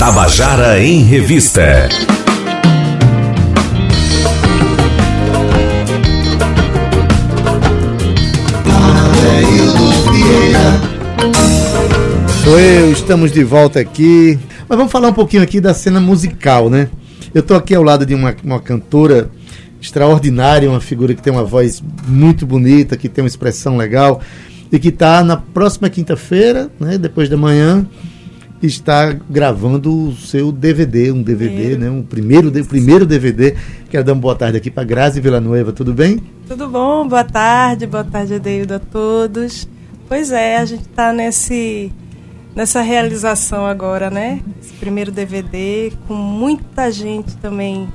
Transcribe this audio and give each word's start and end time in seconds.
Tabajara 0.00 0.82
em 0.82 1.02
Revista. 1.02 1.86
Sou 12.42 12.58
eu, 12.58 12.90
estamos 12.90 13.30
de 13.30 13.44
volta 13.44 13.78
aqui. 13.78 14.38
Mas 14.66 14.78
vamos 14.78 14.90
falar 14.90 15.08
um 15.08 15.12
pouquinho 15.12 15.42
aqui 15.42 15.60
da 15.60 15.74
cena 15.74 16.00
musical, 16.00 16.70
né? 16.70 16.88
Eu 17.34 17.40
estou 17.40 17.54
aqui 17.54 17.74
ao 17.74 17.82
lado 17.82 18.06
de 18.06 18.14
uma, 18.14 18.34
uma 18.42 18.58
cantora 18.58 19.30
extraordinária, 19.82 20.70
uma 20.70 20.80
figura 20.80 21.14
que 21.14 21.20
tem 21.20 21.30
uma 21.30 21.44
voz 21.44 21.84
muito 22.08 22.46
bonita, 22.46 22.96
que 22.96 23.06
tem 23.06 23.22
uma 23.22 23.28
expressão 23.28 23.76
legal 23.76 24.22
e 24.72 24.78
que 24.78 24.88
está 24.88 25.22
na 25.22 25.36
próxima 25.36 25.90
quinta-feira, 25.90 26.70
né, 26.80 26.96
depois 26.96 27.28
da 27.28 27.36
manhã, 27.36 27.86
está 28.66 29.12
gravando 29.28 30.08
o 30.08 30.14
seu 30.14 30.52
DVD, 30.52 31.10
um 31.12 31.22
DVD, 31.22 31.76
né, 31.76 31.90
um 31.90 32.02
primeiro, 32.02 32.48
o 32.48 32.64
primeiro 32.66 33.06
DVD. 33.06 33.56
Quero 33.88 34.04
dar 34.04 34.12
uma 34.12 34.20
boa 34.20 34.34
tarde 34.34 34.58
aqui 34.58 34.70
para 34.70 34.84
Grazi 34.84 35.20
Villanueva, 35.20 35.72
tudo 35.72 35.94
bem? 35.94 36.20
Tudo 36.46 36.68
bom, 36.68 37.08
boa 37.08 37.24
tarde, 37.24 37.86
boa 37.86 38.04
tarde, 38.04 38.34
Adeildo, 38.34 38.74
a 38.74 38.78
todos. 38.78 39.68
Pois 40.08 40.30
é, 40.30 40.58
a 40.58 40.64
gente 40.64 40.82
está 40.82 41.12
nesse 41.12 41.92
nessa 42.54 42.80
realização 42.80 43.64
agora, 43.64 44.10
né? 44.10 44.40
Esse 44.60 44.74
primeiro 44.74 45.12
DVD, 45.12 45.92
com 46.06 46.14
muita 46.14 46.90
gente 46.90 47.36
também 47.36 47.88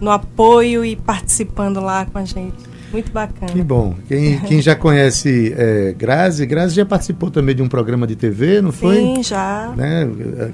no 0.00 0.10
apoio 0.10 0.84
e 0.84 0.94
participando 0.94 1.80
lá 1.80 2.04
com 2.04 2.18
a 2.18 2.24
gente. 2.24 2.73
Muito 2.94 3.10
bacana. 3.10 3.50
Que 3.50 3.60
bom. 3.60 3.92
Quem, 4.06 4.38
quem 4.38 4.62
já 4.62 4.76
conhece 4.76 5.52
é, 5.58 5.92
Grazi, 5.98 6.46
Grazi 6.46 6.76
já 6.76 6.86
participou 6.86 7.28
também 7.28 7.52
de 7.52 7.60
um 7.60 7.66
programa 7.66 8.06
de 8.06 8.14
TV, 8.14 8.62
não 8.62 8.70
foi? 8.70 8.94
Sim, 8.94 9.20
já. 9.20 9.74
Né? 9.76 10.08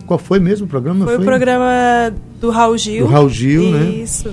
Qual 0.06 0.18
foi 0.18 0.40
mesmo 0.40 0.64
o 0.64 0.68
programa? 0.68 1.04
Foi, 1.04 1.16
foi? 1.16 1.22
o 1.22 1.26
programa 1.26 2.10
do 2.40 2.48
Raul 2.48 2.78
Gil. 2.78 3.06
Do 3.06 3.12
Raul 3.12 3.28
Gil, 3.28 3.64
Isso. 3.64 3.72
né? 3.72 3.90
Isso. 3.90 4.30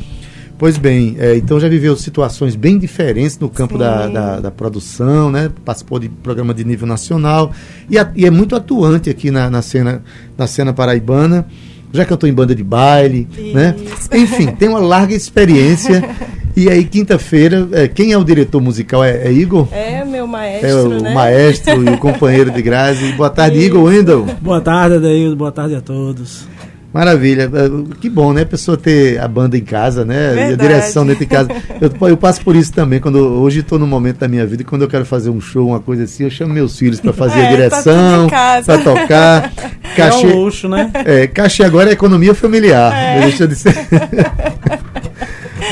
Pois 0.58 0.78
bem, 0.78 1.18
é, 1.20 1.36
então 1.36 1.60
já 1.60 1.68
viveu 1.68 1.98
situações 1.98 2.56
bem 2.56 2.80
diferentes 2.80 3.38
no 3.38 3.50
campo 3.50 3.78
da, 3.78 4.08
da, 4.08 4.40
da, 4.40 4.52
produção, 4.52 5.30
né? 5.30 5.52
Participou 5.66 6.00
de 6.00 6.08
programa 6.08 6.54
de 6.54 6.64
nível 6.64 6.88
nacional 6.88 7.52
e, 7.90 8.00
a, 8.00 8.10
e 8.16 8.26
é 8.26 8.32
muito 8.32 8.56
atuante 8.56 9.10
aqui 9.10 9.30
na, 9.30 9.50
na, 9.50 9.62
cena, 9.62 10.02
na 10.38 10.48
cena 10.48 10.72
paraibana. 10.72 11.46
Já 11.92 12.06
cantou 12.06 12.28
em 12.28 12.34
banda 12.34 12.56
de 12.56 12.64
baile, 12.64 13.28
né? 13.54 13.76
Isso. 13.78 14.10
né? 14.10 14.18
Enfim, 14.18 14.48
tem 14.48 14.70
uma 14.70 14.80
larga 14.80 15.14
experiência. 15.14 16.02
e 16.58 16.70
aí, 16.70 16.84
quinta-feira, 16.84 17.68
é, 17.72 17.88
quem 17.88 18.12
é 18.12 18.18
o 18.18 18.24
diretor 18.24 18.60
musical? 18.62 19.04
É, 19.04 19.28
é, 19.28 19.32
Igor? 19.32 19.68
É, 19.72 20.04
meu 20.04 20.26
maestro, 20.26 20.68
É 20.70 20.74
o 20.76 20.90
né? 21.02 21.14
maestro 21.14 21.84
e 21.84 21.90
o 21.94 21.98
companheiro 22.00 22.50
de 22.52 22.62
Grazi. 22.62 23.12
Boa 23.14 23.30
tarde, 23.30 23.60
Igor 23.60 23.84
Wendel. 23.84 24.26
Boa 24.42 24.60
tarde, 24.60 24.96
Adaildo. 24.96 25.36
Boa 25.36 25.52
tarde 25.52 25.76
a 25.76 25.82
todos. 25.82 26.48
Maravilha. 26.94 27.44
É, 27.44 27.96
Que 28.00 28.10
bom, 28.10 28.34
né? 28.34 28.42
A 28.42 28.46
pessoa 28.46 28.76
ter 28.76 29.20
a 29.20 29.28
banda 29.28 29.56
em 29.56 29.62
casa, 29.64 30.04
né? 30.04 30.16
E 30.16 30.30
a 30.32 30.34
Verdade. 30.48 30.70
direção 30.70 31.06
dentro 31.06 31.20
de 31.20 31.30
casa. 31.30 31.50
Eu, 31.80 32.08
eu 32.08 32.18
passo 32.18 32.42
por 32.42 32.56
isso 32.56 32.74
também. 32.74 33.00
quando 33.00 33.18
Hoje 33.18 33.60
estou 33.60 33.78
no 33.78 33.86
momento 33.86 34.18
da 34.20 34.28
minha 34.28 34.46
vida 34.48 34.64
e 34.64 34.66
quando 34.66 34.82
eu 34.82 34.88
quero 34.88 35.06
fazer 35.06 35.30
um 35.30 35.40
show, 35.40 35.68
uma 35.68 35.80
coisa 35.80 36.06
assim, 36.06 36.24
eu 36.24 36.30
chamo 36.32 36.54
meus 36.56 36.76
filhos 36.80 37.00
para 37.00 37.14
fazer 37.14 37.36
a 37.40 37.44
É, 37.44 37.70
tá 37.70 37.84
tudo 37.84 37.92
direção, 37.94 38.28
para 38.66 38.78
tocar. 38.80 39.54
É 39.84 39.96
Cachê, 39.96 40.26
um 40.28 40.36
luxo, 40.44 40.68
né? 40.68 40.90
é, 41.06 41.28
cachê 41.28 41.64
agora 41.64 41.90
é 41.90 41.94
economia 41.94 42.34
familiar. 42.34 42.92
É. 42.96 43.22
Deixa 43.22 43.48
de 43.48 43.56
ser. 43.56 43.76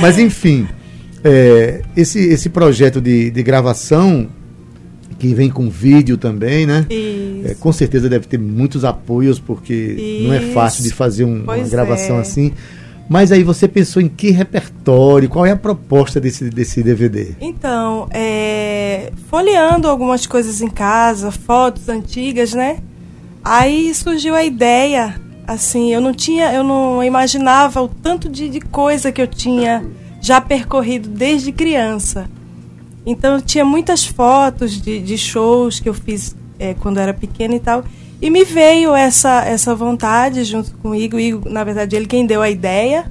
Mas 0.02 0.18
enfim, 0.18 0.68
é, 1.24 1.82
esse, 1.96 2.20
esse 2.20 2.50
projeto 2.50 3.00
de, 3.02 3.32
de 3.32 3.44
gravação 3.44 4.28
que 5.18 5.34
vem 5.34 5.50
com 5.50 5.70
vídeo 5.70 6.18
também, 6.18 6.66
né? 6.66 6.86
Isso. 6.90 7.48
É, 7.52 7.54
com 7.56 7.72
certeza 7.72 8.10
deve 8.10 8.28
ter 8.28 8.38
muitos 8.38 8.84
apoios, 8.84 9.40
porque 9.40 10.22
não 10.26 10.34
é 10.34 10.42
fácil 10.54 10.82
de 10.82 10.90
Isso. 10.90 10.98
fazer 10.98 11.24
um- 11.24 11.44
uma 11.44 11.58
gravação 11.60 12.18
é. 12.18 12.22
assim. 12.22 12.52
Mas 13.08 13.32
aí 13.32 13.44
você 13.44 13.68
pensou 13.68 14.02
em 14.02 14.08
que 14.08 14.32
repertório? 14.32 15.30
Qual 15.30 15.46
é 15.46 15.52
a 15.52 15.56
proposta 15.56 16.20
desse, 16.20 16.50
desse 16.50 16.82
DVD? 16.82 17.34
Então, 17.40 18.08
é, 18.12 19.12
folheando 19.30 19.88
algumas 19.88 20.26
coisas 20.26 20.60
em 20.60 20.68
casa, 20.70 21.30
fotos 21.32 21.88
antigas, 21.88 22.54
né? 22.54 22.78
Aí 23.44 23.94
surgiu 23.94 24.34
a 24.34 24.44
ideia, 24.44 25.22
assim, 25.48 25.94
eu 25.94 26.02
não 26.02 26.14
tinha, 26.14 26.52
eu 26.54 26.64
não 26.64 27.04
imaginava 27.04 27.82
o 27.82 27.88
tanto 27.88 28.30
de, 28.30 28.50
de 28.50 28.60
coisa 28.60 29.12
que 29.12 29.22
eu 29.22 29.28
tinha 29.28 29.86
já 30.22 30.42
percorrido 30.42 31.10
desde 31.10 31.52
criança. 31.52 32.30
Então 33.06 33.36
eu 33.36 33.42
tinha 33.42 33.64
muitas 33.64 34.06
fotos 34.06 34.82
de, 34.82 35.00
de 35.00 35.18
shows 35.18 35.80
que 35.80 35.88
eu 35.88 35.94
fiz 35.94 36.36
é, 36.58 36.74
quando 36.74 37.00
era 37.00 37.14
pequena 37.14 37.56
e 37.56 37.60
tal. 37.60 37.84
E 38.22 38.30
me 38.30 38.44
veio 38.44 38.96
essa, 38.96 39.44
essa 39.46 39.76
vontade 39.76 40.44
junto 40.44 40.74
com 40.78 40.90
o 40.90 40.96
Igor. 40.96 41.20
Igor, 41.20 41.52
na 41.52 41.64
verdade, 41.64 41.96
ele 41.96 42.08
quem 42.08 42.26
deu 42.26 42.42
a 42.42 42.50
ideia 42.50 43.06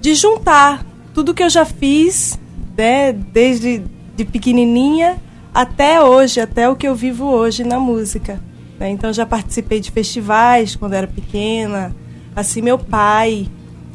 de 0.00 0.14
juntar 0.14 0.86
tudo 1.12 1.34
que 1.34 1.42
eu 1.42 1.50
já 1.50 1.64
fiz, 1.64 2.38
né, 2.76 3.12
desde 3.12 3.82
de 4.16 4.24
pequenininha 4.24 5.18
até 5.52 6.02
hoje, 6.02 6.40
até 6.40 6.68
o 6.68 6.76
que 6.76 6.86
eu 6.86 6.94
vivo 6.94 7.26
hoje 7.26 7.64
na 7.64 7.78
música. 7.78 8.40
Né. 8.80 8.88
Então 8.90 9.12
já 9.12 9.24
participei 9.26 9.78
de 9.78 9.90
festivais 9.90 10.74
quando 10.74 10.94
era 10.94 11.06
pequena. 11.06 11.94
Assim, 12.34 12.62
meu 12.62 12.78
pai 12.78 13.46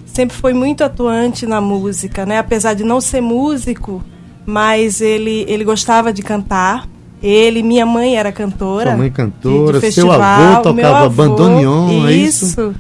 sempre 0.05 0.37
foi 0.37 0.53
muito 0.53 0.83
atuante 0.83 1.45
na 1.45 1.59
música, 1.59 2.25
né? 2.25 2.37
Apesar 2.37 2.73
de 2.75 2.83
não 2.83 3.01
ser 3.01 3.19
músico, 3.21 4.03
mas 4.45 5.01
ele 5.01 5.43
ele 5.47 5.63
gostava 5.63 6.13
de 6.13 6.21
cantar. 6.21 6.87
Ele, 7.23 7.63
minha 7.63 7.85
mãe 7.85 8.15
era 8.15 8.31
cantora. 8.31 8.91
Sua 8.91 8.97
mãe 8.97 9.09
de- 9.09 9.15
cantora, 9.15 9.79
de 9.79 9.91
seu 9.91 10.11
avô 10.11 10.21
festival, 10.21 10.61
tocava 10.61 11.05
avô, 11.05 11.09
bandoneon, 11.09 12.07
é 12.07 12.13
isso? 12.13 12.75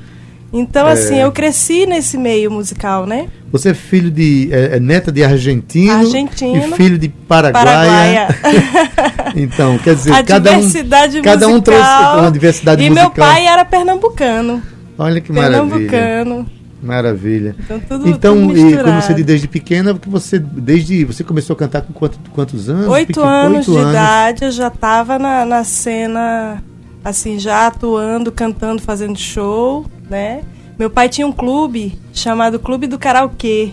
Então, 0.53 0.87
assim, 0.87 1.15
eu 1.15 1.31
cresci 1.33 1.85
nesse 1.85 2.17
meio 2.17 2.49
musical, 2.49 3.05
né? 3.05 3.27
Você 3.51 3.69
é 3.69 3.73
filho 3.73 4.09
de. 4.11 4.49
É, 4.51 4.77
é 4.77 4.79
neta 4.79 5.11
de 5.11 5.21
argentino, 5.23 5.91
Argentino. 5.91 6.55
e 6.55 6.71
filho 6.75 6.97
de 6.97 7.09
paraguaia. 7.09 8.27
então, 9.35 9.77
quer 9.77 9.95
dizer, 9.95 10.11
a 10.13 10.23
cada 10.23 10.51
um. 10.51 10.55
diversidade 10.61 11.21
cada 11.21 11.47
um 11.47 11.59
trouxe 11.61 11.83
uma 12.17 12.31
diversidade 12.31 12.83
e 12.83 12.89
musical. 12.89 13.11
meu 13.11 13.25
pai 13.25 13.45
era 13.47 13.63
pernambucano. 13.65 14.61
Olha 14.97 15.19
que 15.21 15.31
maravilha. 15.31 15.89
Pernambucano. 15.89 16.49
Maravilha. 16.81 17.55
Então, 17.59 17.79
tudo, 17.79 18.07
Então, 18.09 18.35
tudo 18.47 18.57
e 18.57 18.77
como 18.77 19.01
você 19.01 19.13
disse 19.13 19.23
desde 19.23 19.47
pequena, 19.47 19.93
porque 19.93 20.09
você 20.09 20.37
desde 20.37 21.03
você 21.03 21.23
começou 21.23 21.53
a 21.55 21.57
cantar 21.57 21.81
com 21.81 21.91
quanto- 21.93 22.19
quantos 22.31 22.69
anos? 22.69 22.87
Oito 22.87 23.21
anos 23.23 23.67
oito 23.67 23.71
de 23.71 23.77
anos. 23.77 23.91
idade, 23.91 24.45
eu 24.45 24.51
já 24.51 24.67
estava 24.67 25.17
na, 25.17 25.45
na 25.45 25.63
cena, 25.63 26.61
assim, 27.03 27.39
já 27.39 27.67
atuando, 27.67 28.31
cantando, 28.31 28.81
fazendo 28.81 29.17
show, 29.17 29.85
né? 30.09 30.41
Meu 30.77 30.89
pai 30.89 31.09
tinha 31.09 31.25
um 31.25 31.31
clube 31.31 31.97
chamado 32.13 32.59
Clube 32.59 32.85
do 32.85 32.99
Karaokê. 32.99 33.71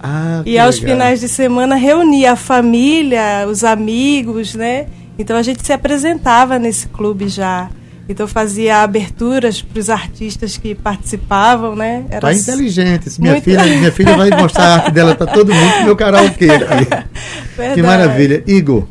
Ah, 0.00 0.42
E 0.46 0.58
aos 0.58 0.76
legal. 0.80 0.92
finais 0.96 1.20
de 1.20 1.28
semana 1.28 1.74
reunia 1.74 2.32
a 2.32 2.36
família, 2.36 3.46
os 3.48 3.64
amigos, 3.64 4.54
né? 4.54 4.86
Então 5.18 5.36
a 5.36 5.42
gente 5.42 5.66
se 5.66 5.72
apresentava 5.72 6.58
nesse 6.58 6.86
clube 6.88 7.28
já. 7.28 7.68
Então 8.08 8.26
fazia 8.26 8.78
aberturas 8.78 9.60
para 9.60 9.78
os 9.78 9.90
artistas 9.90 10.56
que 10.56 10.74
participavam, 10.74 11.76
né? 11.76 12.04
Era 12.08 12.20
Tá 12.20 12.32
inteligente. 12.32 13.10
Minha 13.20 13.32
Muito. 13.34 13.44
filha, 13.44 13.64
minha 13.64 13.92
filha 13.92 14.16
vai 14.16 14.30
mostrar 14.30 14.64
a 14.64 14.74
arte 14.76 14.90
dela 14.92 15.14
para 15.14 15.26
todo 15.26 15.52
mundo 15.52 15.84
meu 15.84 15.96
karaokê. 15.96 16.46
Que 17.74 17.82
maravilha. 17.82 18.42
Igor, 18.46 18.86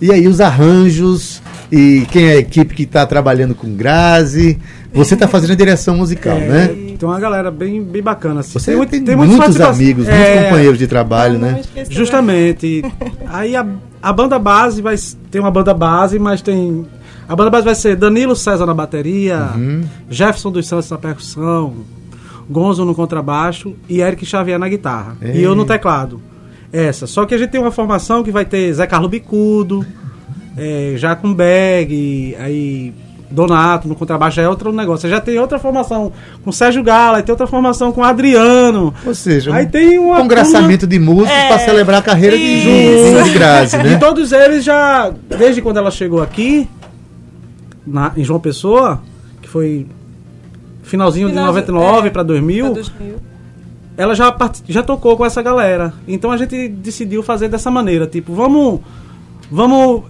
e 0.00 0.10
aí 0.10 0.26
os 0.26 0.40
arranjos 0.40 1.39
e 1.70 2.06
quem 2.10 2.26
é 2.28 2.32
a 2.32 2.36
equipe 2.38 2.74
que 2.74 2.82
está 2.84 3.06
trabalhando 3.06 3.54
com 3.54 3.74
Grazi? 3.74 4.58
Você 4.92 5.14
está 5.14 5.28
fazendo 5.28 5.52
a 5.52 5.56
direção 5.56 5.96
musical, 5.96 6.36
É, 6.36 6.48
né? 6.48 6.66
Tem 6.98 7.08
uma 7.08 7.18
galera 7.20 7.50
bem, 7.50 7.82
bem 7.82 8.02
bacana. 8.02 8.40
Assim. 8.40 8.52
Você 8.52 8.72
tem, 8.72 8.76
muitos 8.76 9.16
muitos 9.16 9.36
participa- 9.38 9.68
amigos, 9.70 10.08
É, 10.08 10.16
muitos 10.18 10.44
companheiros 10.44 10.78
de 10.78 10.86
trabalho, 10.86 11.38
né? 11.38 11.60
Justamente. 11.88 12.84
Aí 13.28 13.54
a, 13.56 13.64
a 14.02 14.12
banda 14.12 14.38
base 14.38 14.82
vai 14.82 14.96
tem 15.30 15.40
uma 15.40 15.50
banda 15.50 15.72
base, 15.72 16.18
mas 16.18 16.42
tem 16.42 16.84
a 17.28 17.36
banda 17.36 17.50
base 17.50 17.64
vai 17.64 17.74
ser 17.76 17.94
Danilo 17.96 18.34
César 18.34 18.66
na 18.66 18.74
bateria, 18.74 19.50
Uhum. 19.54 19.82
Jefferson 20.10 20.50
dos 20.50 20.66
Santos 20.66 20.90
na 20.90 20.98
percussão, 20.98 21.74
Gonzo 22.50 22.84
no 22.84 22.94
contrabaixo 22.96 23.74
e 23.88 24.00
Eric 24.00 24.26
Xavier 24.26 24.58
na 24.58 24.68
guitarra. 24.68 25.16
Ei. 25.22 25.36
E 25.36 25.42
eu 25.44 25.54
no 25.54 25.64
teclado. 25.64 26.20
Essa. 26.72 27.06
Só 27.06 27.24
que 27.24 27.34
a 27.34 27.38
gente 27.38 27.50
tem 27.50 27.60
uma 27.60 27.70
formação 27.70 28.22
que 28.24 28.32
vai 28.32 28.44
ter 28.44 28.72
Zé 28.74 28.86
Carlos 28.88 29.08
Bicudo, 29.10 29.86
é, 30.56 30.94
Jaco 30.96 31.32
Beg, 31.34 32.36
aí 32.38 32.92
Donato 33.30 33.86
no 33.86 33.94
contrabaixo 33.94 34.36
já 34.36 34.42
é 34.42 34.48
outro 34.48 34.72
negócio. 34.72 35.08
Já 35.08 35.20
tem 35.20 35.38
outra 35.38 35.58
formação 35.58 36.12
com 36.44 36.50
Sérgio 36.50 36.82
Gala, 36.82 37.18
aí 37.18 37.22
tem 37.22 37.32
outra 37.32 37.46
formação 37.46 37.92
com 37.92 38.02
Adriano. 38.02 38.92
Ou 39.06 39.14
seja, 39.14 39.54
Aí 39.54 39.66
um 39.66 39.68
tem 39.68 39.98
uma 39.98 40.16
congraçamento 40.16 40.84
de 40.86 40.98
músicos 40.98 41.30
É, 41.30 41.46
para 41.48 41.58
celebrar 41.60 42.00
a 42.00 42.02
carreira 42.02 42.36
de, 42.36 42.42
isso. 42.42 43.22
de, 43.24 43.30
de 43.30 43.30
Grazi, 43.38 43.76
E 43.76 43.82
né? 43.84 43.96
todos 43.98 44.32
eles 44.32 44.64
já, 44.64 45.12
desde 45.38 45.62
quando 45.62 45.76
ela 45.76 45.90
chegou 45.92 46.20
aqui, 46.20 46.68
na, 47.86 48.12
em 48.16 48.24
João 48.24 48.40
Pessoa, 48.40 49.00
que 49.40 49.48
foi 49.48 49.86
finalzinho 50.82 51.28
de 51.28 51.34
Finalzinho, 51.34 51.70
99 51.72 52.08
é, 52.08 52.10
para 52.10 52.22
2000, 52.24 52.64
Pra 52.64 52.74
2000. 52.74 53.14
ela 53.96 54.14
já, 54.14 54.32
part- 54.32 54.62
já 54.68 54.82
tocou 54.82 55.16
com 55.16 55.24
essa 55.24 55.40
galera. 55.40 55.92
Então 56.08 56.32
a 56.32 56.36
gente 56.36 56.68
decidiu 56.68 57.22
fazer 57.22 57.46
dessa 57.48 57.70
maneira, 57.70 58.08
tipo, 58.08 58.34
vamos 58.34 58.80
vamos 59.48 60.02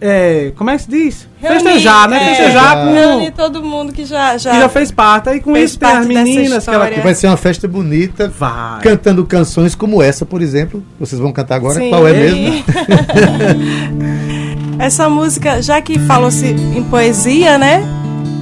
é, 0.00 0.52
como 0.56 0.70
é 0.70 0.76
que 0.76 0.82
se 0.82 0.90
diz? 0.90 1.28
Reunir, 1.42 1.62
Festejar, 1.62 2.08
né? 2.08 2.16
é, 2.16 2.34
Festejar 2.34 2.86
com. 2.86 2.94
Reunir 2.94 3.30
todo 3.32 3.62
mundo 3.62 3.92
que 3.92 4.06
já, 4.06 4.38
já, 4.38 4.52
que 4.52 4.60
já 4.60 4.68
fez 4.68 4.90
parte. 4.90 5.28
Aí 5.28 5.40
com 5.40 5.54
isso 5.54 5.78
tem 5.78 5.90
as 5.90 6.06
meninas 6.06 6.64
que 6.64 6.70
ela 6.70 6.86
história. 6.86 7.02
Vai 7.02 7.14
ser 7.14 7.26
uma 7.26 7.36
festa 7.36 7.68
bonita, 7.68 8.28
Vai. 8.28 8.80
cantando 8.80 9.26
canções 9.26 9.74
como 9.74 10.02
essa, 10.02 10.24
por 10.24 10.40
exemplo. 10.40 10.82
Vocês 10.98 11.20
vão 11.20 11.32
cantar 11.32 11.56
agora? 11.56 11.74
Sim. 11.74 11.90
Qual 11.90 12.08
é 12.08 12.14
mesmo? 12.14 12.64
Essa 14.80 15.10
música, 15.10 15.60
já 15.60 15.82
que 15.82 15.98
falou-se 15.98 16.46
em 16.46 16.82
poesia, 16.84 17.58
né? 17.58 17.84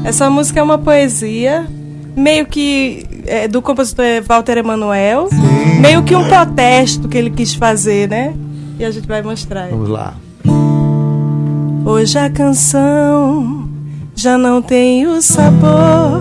Essa 0.04 0.30
música 0.30 0.60
é 0.60 0.62
uma 0.62 0.78
poesia, 0.78 1.66
meio 2.14 2.46
que 2.46 3.04
é, 3.26 3.48
do 3.48 3.60
compositor 3.60 4.04
Walter 4.24 4.58
Emanuel, 4.58 5.28
meio 5.80 6.04
que 6.04 6.14
um 6.14 6.28
protesto 6.28 7.08
que 7.08 7.18
ele 7.18 7.30
quis 7.30 7.54
fazer, 7.54 8.08
né? 8.08 8.34
E 8.78 8.84
a 8.84 8.90
gente 8.92 9.08
vai 9.08 9.22
mostrar. 9.22 9.68
Vamos 9.68 9.88
lá. 9.88 10.14
Hoje 11.88 12.18
a 12.18 12.28
canção 12.28 13.66
já 14.14 14.36
não 14.36 14.60
tem 14.60 15.06
o 15.06 15.22
sabor 15.22 16.20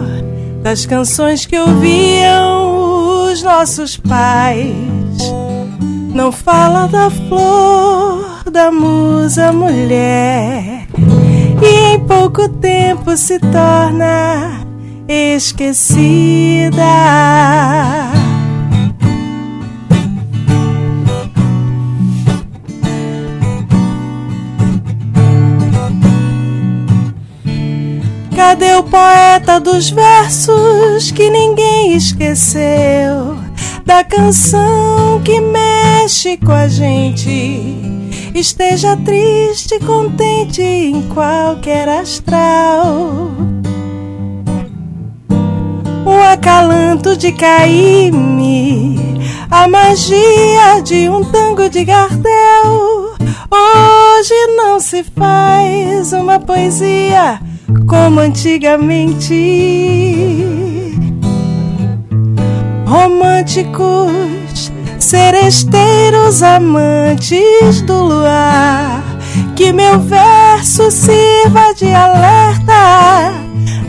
das 0.64 0.86
canções 0.86 1.46
que 1.46 1.60
ouviam 1.60 3.30
os 3.30 3.44
nossos 3.44 3.98
pais. 3.98 4.74
Não 6.14 6.32
fala 6.32 6.88
da 6.88 7.10
flor, 7.10 8.50
da 8.50 8.72
musa 8.72 9.52
mulher, 9.52 10.88
e 11.62 11.96
em 11.96 12.00
pouco 12.00 12.48
tempo 12.48 13.18
se 13.18 13.38
torna 13.38 14.66
esquecida. 15.06 16.78
Cadê 28.50 28.76
o 28.76 28.84
poeta 28.84 29.60
dos 29.60 29.90
versos 29.90 31.12
que 31.12 31.30
ninguém 31.30 31.98
esqueceu? 31.98 33.38
Da 33.86 34.06
canção 34.06 35.22
que 35.22 35.42
mexe 35.42 36.38
com 36.38 36.54
a 36.54 36.66
gente. 36.70 37.76
Esteja 38.34 38.96
triste, 39.04 39.78
contente 39.82 40.62
em 40.62 41.02
qualquer 41.10 41.90
astral. 41.90 43.32
Um 46.06 46.24
acalanto 46.32 47.18
de 47.18 47.34
Caíme, 47.34 48.98
a 49.52 49.68
magia 49.68 50.82
de 50.86 51.10
um 51.10 51.22
tango 51.26 51.70
de 51.70 51.84
Gardel. 51.84 53.14
Hoje 53.52 54.48
não 54.56 54.80
se 54.80 55.04
faz 55.04 56.14
uma 56.14 56.40
poesia 56.40 57.42
como 57.88 58.20
antigamente. 58.20 59.36
Românticos, 62.86 64.72
seresteiros, 65.00 66.42
amantes 66.42 67.82
do 67.82 68.04
luar, 68.04 69.04
que 69.56 69.74
meu 69.74 70.00
verso 70.00 70.90
sirva 70.90 71.74
de 71.76 71.92
alerta. 71.92 73.34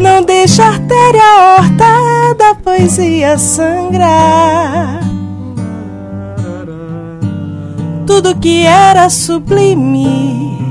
Não 0.01 0.23
deixa 0.23 0.65
a 0.65 0.69
artéria 0.69 1.59
horta 1.59 2.35
da 2.37 2.55
poesia 2.55 3.39
sangrar. 3.39 5.01
Tudo 8.07 8.37
que 8.37 8.65
era 8.65 9.09
sublime 9.11 10.68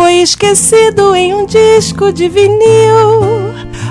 foi 0.00 0.22
esquecido 0.22 1.14
em 1.14 1.34
um 1.34 1.44
disco 1.44 2.10
de 2.10 2.26
vinil. 2.26 3.20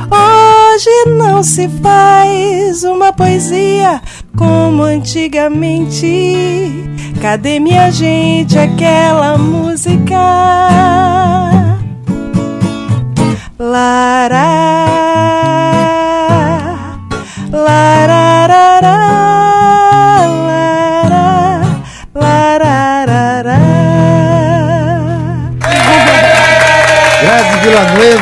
Hoje 0.09 1.05
não 1.05 1.43
se 1.43 1.69
faz 1.69 2.83
uma 2.83 3.13
poesia 3.13 4.01
como 4.35 4.81
antigamente. 4.81 6.65
Cadê 7.21 7.59
minha 7.59 7.91
gente 7.91 8.57
aquela 8.57 9.37
música? 9.37 10.17
Lará, 13.59 14.87
lararará, 17.51 19.08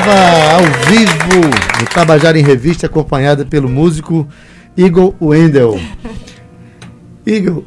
ao 0.09 0.63
vivo, 0.89 1.48
no 1.80 1.86
Tabajara 1.94 2.39
em 2.39 2.44
Revista, 2.44 2.88
acompanhada 2.88 3.45
pelo 3.45 3.69
músico 3.69 4.27
Igor 4.75 5.13
Wendel. 5.21 5.80
Igor, 7.25 7.63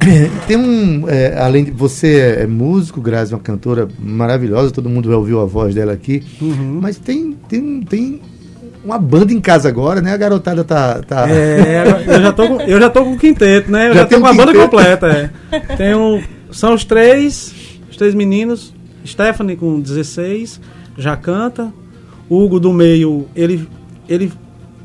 tem 0.46 0.56
um. 0.56 1.08
é, 1.08 1.38
além 1.38 1.64
de 1.64 1.70
você 1.70 2.38
é 2.40 2.46
músico, 2.46 3.00
Grazi 3.00 3.32
é 3.32 3.36
uma 3.36 3.42
cantora 3.42 3.88
maravilhosa, 3.98 4.70
todo 4.70 4.88
mundo 4.88 5.10
já 5.10 5.16
ouviu 5.16 5.40
a 5.40 5.44
voz 5.44 5.74
dela 5.74 5.92
aqui. 5.92 6.22
Uhum. 6.40 6.78
Mas 6.80 6.98
tem, 6.98 7.32
tem, 7.48 7.80
tem 7.82 8.20
uma 8.84 8.98
banda 8.98 9.32
em 9.32 9.40
casa 9.40 9.68
agora, 9.68 10.00
né? 10.00 10.12
A 10.12 10.16
garotada 10.16 10.64
tá. 10.64 11.02
tá... 11.02 11.28
É, 11.28 11.84
eu 12.06 12.22
já 12.22 12.32
tô 12.32 12.48
com, 12.48 12.60
eu 12.62 12.80
já 12.80 12.90
tô 12.90 13.04
com 13.04 13.12
o 13.12 13.18
quinteto, 13.18 13.70
né? 13.70 13.88
Eu 13.88 13.94
Já 13.94 14.00
já, 14.00 14.06
tem 14.06 14.18
tô 14.18 14.24
um 14.24 14.28
com 14.28 14.32
a 14.32 14.36
banda 14.36 14.52
quinteto. 14.52 14.70
completa, 14.70 15.06
é. 15.50 15.58
Tem 15.76 15.94
um, 15.94 16.22
são 16.50 16.74
os 16.74 16.84
três, 16.84 17.54
os 17.90 17.96
três 17.96 18.14
meninos, 18.14 18.74
Stephanie 19.06 19.56
com 19.56 19.80
16, 19.80 20.60
já 20.98 21.16
canta. 21.16 21.72
Hugo 22.30 22.58
do 22.60 22.72
meio, 22.72 23.26
ele 23.34 23.68
ele 24.08 24.32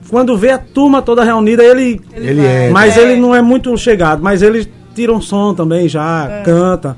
quando 0.09 0.35
vê 0.37 0.49
a 0.51 0.57
turma 0.57 1.01
toda 1.01 1.23
reunida, 1.23 1.63
ele 1.63 2.01
Ele 2.13 2.41
é. 2.45 2.69
mas 2.71 2.97
É. 2.97 3.01
ele 3.01 3.19
não 3.21 3.33
é 3.35 3.41
muito 3.41 3.75
chegado, 3.77 4.21
mas 4.23 4.41
ele 4.41 4.67
tira 4.95 5.13
um 5.13 5.21
som 5.21 5.53
também 5.53 5.87
já, 5.87 6.27
É. 6.29 6.41
canta. 6.43 6.97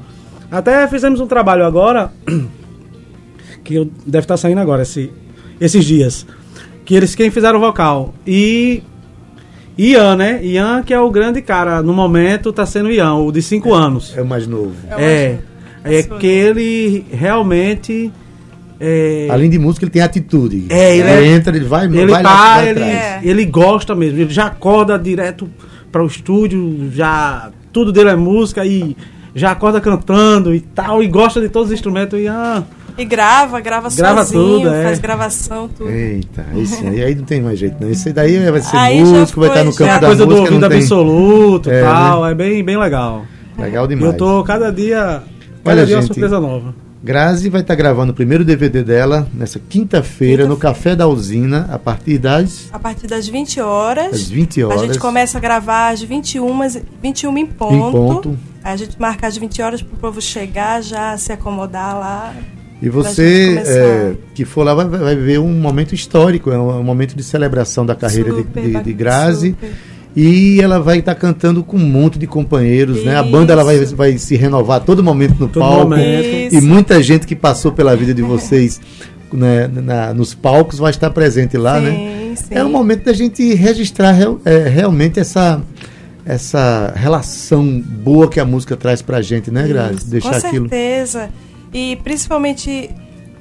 Até 0.50 0.88
fizemos 0.88 1.20
um 1.20 1.28
trabalho 1.28 1.66
agora 1.66 2.12
que 3.64 3.76
eu- 3.76 3.90
deve 4.06 4.24
estar 4.26 4.38
saindo 4.38 4.60
agora 4.60 4.82
esse, 4.84 5.12
esses 5.60 5.84
dias. 5.86 6.26
Que 6.86 6.96
eles 6.96 7.14
quem 7.16 7.30
fizeram 7.30 7.58
o 7.60 7.62
vocal. 7.62 8.14
E 8.26 8.82
Ian, 9.78 10.16
né? 10.16 10.40
Ian 10.44 10.84
que 10.84 10.94
é 10.94 11.00
o 11.00 11.10
grande 11.12 11.42
cara 11.42 11.82
no 11.82 11.94
momento 11.94 12.52
tá 12.52 12.66
sendo 12.66 12.90
Ian, 12.92 13.14
o 13.16 13.32
de 13.32 13.42
5 13.42 13.74
anos. 13.74 14.14
É 14.18 14.22
o 14.22 14.26
mais 14.26 14.48
novo. 14.48 14.74
É 14.98 15.04
É. 15.04 15.40
É 15.84 16.04
que 16.04 16.28
ele 16.28 17.06
realmente 17.12 18.12
é, 18.82 19.28
Além 19.30 19.50
de 19.50 19.60
música, 19.60 19.86
ele 19.86 19.92
tem 19.92 20.02
atitude. 20.02 20.66
É, 20.70 20.98
ele 20.98 21.08
é- 21.10 21.26
entra, 21.28 21.56
ele 21.56 21.66
vai, 21.66 21.86
ele 21.86 22.08
vai 22.08 22.24
tá, 22.24 22.30
lá 22.34 22.62
ele, 22.64 22.72
atrás. 22.72 22.92
É. 22.94 23.20
ele 23.24 23.46
gosta 23.46 23.94
mesmo, 23.94 24.20
ele 24.20 24.34
já 24.34 24.46
acorda 24.48 24.98
direto 24.98 25.48
para 25.92 26.04
o 26.04 26.08
estúdio, 26.08 26.90
já 26.94 27.52
tudo 27.72 27.92
dele 27.92 28.10
é 28.10 28.16
música 28.16 28.66
e 28.66 28.96
já 29.36 29.52
acorda 29.52 29.80
cantando 29.80 30.54
e 30.54 30.60
tal, 30.62 31.04
e 31.04 31.08
gosta 31.08 31.40
de 31.40 31.48
todos 31.48 31.70
os 31.70 31.74
instrumentos 31.74 32.20
e 32.20 32.28
ah, 32.28 32.64
E 32.98 33.06
grava, 33.06 33.60
grava, 33.62 33.88
Grava 33.96 34.24
sozinho, 34.26 34.44
tudo, 34.62 34.74
é. 34.74 34.84
faz 34.84 35.00
gravação, 35.00 35.70
tudo. 35.70 35.90
Eita, 35.90 36.46
esse 36.58 36.86
aí, 36.86 37.04
aí 37.04 37.16
não 37.16 37.24
tem 37.24 37.42
mais 37.42 37.58
jeito, 37.60 37.78
não. 37.80 37.90
Esse 37.90 38.12
daí 38.12 38.38
vai 38.50 38.62
ser 38.62 38.76
Aí 38.76 39.00
músico, 39.00 39.40
vai 39.40 39.50
foi, 39.50 39.58
estar 39.60 39.64
no 39.70 39.76
campo 39.76 39.90
é 39.92 39.94
a 39.94 40.00
da 40.00 40.08
coisa 40.08 40.26
do 40.26 40.36
ouvido 40.38 40.68
tem... 40.68 40.78
absoluto 40.80 41.70
e 41.70 41.74
É, 41.74 41.82
tal, 41.82 42.26
é 42.26 42.34
bem, 42.36 42.64
bem 42.64 42.78
legal. 42.78 43.26
Legal 43.58 43.88
demais. 43.88 44.12
eu 44.12 44.18
tô 44.18 44.44
cada 44.44 44.72
dia, 44.72 45.22
cada 45.64 45.78
Olha, 45.78 45.86
dia 45.86 45.96
uma 45.96 46.02
gente, 46.02 46.08
surpresa 46.14 46.40
nova. 46.40 46.74
Grazi 47.04 47.50
vai 47.50 47.62
estar 47.62 47.74
gravando 47.74 48.12
o 48.12 48.16
primeiro 48.16 48.46
DVD 48.46 48.84
dela 48.84 49.28
nessa 49.34 49.60
quinta-feira 49.60 50.46
no 50.46 50.56
Café 50.56 50.96
da 50.96 51.08
Usina, 51.08 51.68
a 51.72 51.80
partir 51.80 52.20
das, 52.20 52.70
A 52.72 52.78
partir 52.78 53.08
das 53.08 53.28
20 53.28 53.60
horas. 53.60 54.12
das 54.12 54.30
20 54.30 54.62
A 54.62 54.68
horas. 54.68 54.82
gente 54.82 55.00
começa 55.00 55.38
a 55.40 55.42
gravar 55.42 55.90
às 55.90 56.02
21, 56.04 56.60
21 57.02 57.38
em 57.40 57.46
ponto. 57.48 57.74
Em 57.74 57.92
ponto. 57.92 58.40
Aí 58.64 58.74
a 58.74 58.78
gente 58.78 59.00
marca 59.02 59.26
às 59.26 59.36
20 59.36 59.62
horas 59.64 59.82
pro 59.82 59.98
povo 59.98 60.22
chegar, 60.22 60.84
já 60.84 61.18
se 61.18 61.32
acomodar 61.34 61.98
lá. 61.98 62.36
E 62.80 62.88
você 62.90 63.62
é, 63.66 64.14
que 64.36 64.46
for 64.46 64.64
lá 64.64 64.74
vai, 64.76 64.86
vai 64.88 65.16
ver 65.16 65.40
um 65.40 65.54
momento 65.54 65.96
histórico, 65.96 66.52
é 66.52 66.58
um, 66.58 66.80
um 66.80 66.84
momento 66.84 67.16
de 67.16 67.24
celebração 67.24 67.84
da 67.86 67.96
carreira 67.96 68.32
de, 68.32 68.38
Super 68.38 68.62
de, 68.62 68.68
de 68.68 68.74
bacana, 68.74 68.96
Grazi. 68.96 69.50
super. 69.52 69.72
E 70.16 70.60
ela 70.62 70.80
vai 70.80 71.00
estar 71.00 71.16
cantando 71.16 71.64
com 71.64 71.78
um 71.78 71.86
monte 71.90 72.20
de 72.20 72.28
companheiros, 72.28 73.04
né? 73.06 73.16
A 73.16 73.24
banda 73.24 73.54
ela 73.54 73.64
vai, 73.64 73.78
Isso. 73.78 73.96
vai 73.96 74.18
se 74.18 74.36
renovar 74.36 74.78
a 74.78 74.80
todo 74.82 75.02
momento 75.04 75.32
no 75.40 75.48
Todo 75.48 75.62
palco. 75.64 75.84
momento. 75.84 76.26
Isso. 76.26 76.56
E 76.58 76.62
muita 76.62 77.02
gente 77.02 77.26
que 77.26 77.36
passou 77.36 77.72
pela 77.72 77.96
vida 77.96 78.14
de 78.14 78.22
vocês 78.22 78.82
né, 79.32 79.68
na- 79.74 80.14
nos 80.14 80.34
palcos 80.34 80.78
vai 80.80 80.92
estar 80.92 81.10
presente 81.12 81.56
lá, 81.58 81.80
né? 81.80 81.92
Sim, 81.92 82.36
sim. 82.36 82.54
É 82.56 82.62
o 82.62 82.70
momento 82.70 83.06
da 83.06 83.14
gente 83.14 83.54
registrar 83.54 84.12
real- 84.12 84.42
é, 84.44 84.68
realmente 84.68 85.18
essa, 85.22 85.62
essa 86.26 86.92
relação 86.96 87.80
boa 87.82 88.28
que 88.30 88.40
a 88.40 88.46
música 88.46 88.76
traz 88.76 89.02
pra 89.02 89.22
gente, 89.22 89.50
né, 89.50 89.66
Grazi? 89.68 89.96
Isso, 90.00 90.10
Deixar 90.10 90.42
com 90.42 90.48
aquilo. 90.48 90.68
certeza. 90.70 91.30
E 91.74 91.96
principalmente 92.04 92.90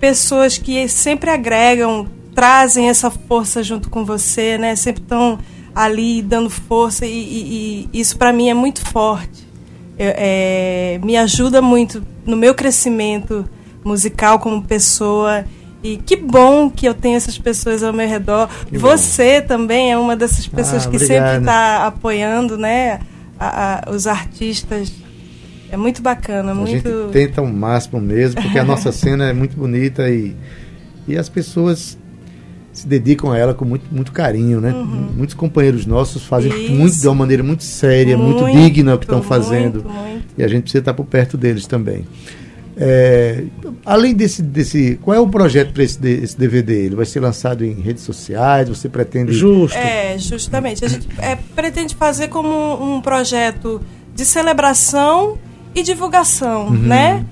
pessoas 0.00 0.56
que 0.56 0.86
sempre 0.88 1.28
agregam, 1.30 2.06
trazem 2.34 2.88
essa 2.88 3.10
força 3.10 3.62
junto 3.62 3.90
com 3.90 4.04
você, 4.04 4.56
né? 4.56 4.76
Sempre 4.76 5.02
estão 5.02 5.38
ali 5.74 6.22
dando 6.22 6.50
força 6.50 7.06
e, 7.06 7.10
e- 7.10 7.88
e 7.92 8.00
isso 8.00 8.16
para 8.18 8.32
mim 8.32 8.48
é 8.50 8.54
muito 8.54 8.80
forte. 8.84 9.48
Eu- 9.98 10.12
é, 10.16 11.00
me 11.02 11.16
ajuda 11.16 11.60
muito 11.62 12.02
no 12.26 12.36
meu 12.36 12.54
crescimento 12.54 13.44
musical, 13.84 14.38
como 14.38 14.62
pessoa. 14.62 15.44
E 15.82 15.96
que 15.96 16.14
bom 16.16 16.68
que 16.70 16.86
eu 16.86 16.92
tenho 16.94 17.16
essas 17.16 17.38
pessoas 17.38 17.82
ao 17.82 17.92
meu 17.92 18.06
redor. 18.06 18.48
Que 18.66 18.78
bom. 18.78 18.88
Você 18.88 19.40
também 19.40 19.90
é 19.92 19.96
uma 19.98 20.14
dessas 20.14 20.46
pessoas 20.46 20.86
Ah, 20.86 20.90
que 20.90 20.98
sempre 20.98 21.38
está 21.38 21.86
apoiando, 21.86 22.56
né? 22.58 23.00
a- 23.42 23.84
a- 23.88 23.90
os 23.90 24.06
artistas. 24.06 24.92
É 25.72 25.76
muito 25.76 26.02
bacana, 26.02 26.52
A 26.52 26.54
muito. 26.54 26.72
gente 26.72 27.12
tenta 27.12 27.40
o 27.40 27.46
máximo 27.50 27.98
mesmo, 28.00 28.42
porque 28.42 28.58
a 28.58 28.64
nossa 28.64 28.90
cena 28.92 29.30
é 29.30 29.32
muito 29.32 29.56
bonita 29.56 30.10
e, 30.10 30.36
e 31.08 31.16
as 31.16 31.28
pessoas 31.30 31.96
se 32.72 32.86
dedicam 32.86 33.32
a 33.32 33.36
ela 33.38 33.52
com 33.54 33.64
muito, 33.64 33.84
muito 33.92 34.12
carinho, 34.12 34.60
né? 34.60 34.72
Muitos 35.16 35.34
companheiros 35.34 35.86
nossos 35.86 36.22
fazem 36.24 36.52
Uhum. 36.52 36.58
Isso. 36.58 36.72
muito 36.72 36.96
de 37.00 37.08
uma 37.08 37.14
maneira 37.14 37.42
muito 37.42 37.64
séria, 37.64 38.16
muito, 38.16 38.42
Muito, 38.42 38.56
digna 38.58 38.94
o 38.94 38.98
que 38.98 39.04
estão 39.04 39.22
fazendo. 39.22 39.82
muito, 39.84 39.90
muito. 39.90 40.24
E 40.38 40.42
a 40.44 40.48
gente 40.48 40.62
precisa 40.62 40.80
estar 40.80 40.94
por 40.94 41.04
perto 41.06 41.36
deles 41.36 41.66
também. 41.66 42.06
É, 42.76 43.44
além 43.84 44.14
desse, 44.14 44.40
desse. 44.42 44.98
Qual 45.02 45.14
é 45.14 45.20
o 45.20 45.28
projeto 45.28 45.72
para 45.72 45.82
esse, 45.82 45.98
esse 46.06 46.38
DVD? 46.38 46.86
Ele 46.86 46.94
vai 46.94 47.04
ser 47.04 47.20
lançado 47.20 47.64
em 47.64 47.74
redes 47.74 48.02
sociais? 48.04 48.68
Você 48.68 48.88
pretende. 48.88 49.32
Justo. 49.32 49.76
É, 49.76 50.16
justamente. 50.18 50.84
A 50.84 50.88
gente 50.88 51.06
é, 51.18 51.36
pretende 51.54 51.94
fazer 51.94 52.28
como 52.28 52.48
um, 52.48 52.94
um 52.96 53.00
projeto 53.02 53.82
de 54.14 54.24
celebração 54.24 55.36
e 55.74 55.82
divulgação, 55.82 56.68
Uhum. 56.68 56.72
né? 56.78 57.24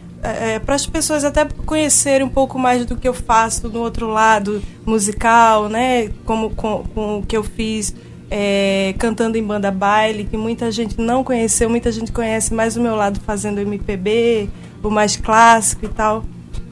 Para 0.64 0.75
as 0.75 0.87
pessoas 0.87 1.25
até 1.25 1.44
conhecerem 1.64 2.26
um 2.26 2.30
pouco 2.30 2.58
mais 2.58 2.84
do 2.84 2.96
que 2.96 3.08
eu 3.08 3.14
faço 3.14 3.68
do 3.68 3.80
outro 3.80 4.08
lado 4.08 4.62
musical, 4.84 5.68
né? 5.68 6.10
Como 6.25 6.50
com, 6.50 6.84
com 6.94 7.18
o 7.18 7.22
que 7.22 7.37
eu 7.37 7.44
fiz 7.44 7.94
é, 8.30 8.94
cantando 8.98 9.38
em 9.38 9.42
banda 9.42 9.70
baile, 9.70 10.25
que 10.25 10.37
muita 10.37 10.70
gente 10.70 11.00
não 11.00 11.25
conheceu, 11.25 11.68
muita 11.68 11.90
gente 11.90 12.12
conhece 12.12 12.52
mais 12.52 12.76
o 12.76 12.80
meu 12.80 12.94
lado 12.94 13.20
fazendo 13.20 13.60
MPB, 13.60 14.48
o 14.82 14.90
mais 14.90 15.16
clássico 15.16 15.84
e 15.84 15.88
tal. 15.88 16.25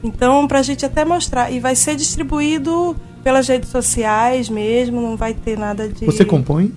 Então, 0.03 0.47
para 0.47 0.59
a 0.59 0.63
gente 0.63 0.85
até 0.85 1.03
mostrar. 1.03 1.51
E 1.51 1.59
vai 1.59 1.75
ser 1.75 1.95
distribuído 1.95 2.95
pelas 3.23 3.47
redes 3.47 3.69
sociais 3.69 4.49
mesmo, 4.49 5.01
não 5.01 5.17
vai 5.17 5.33
ter 5.33 5.57
nada 5.57 5.87
de. 5.87 6.05
Você 6.05 6.23
compõe? 6.23 6.71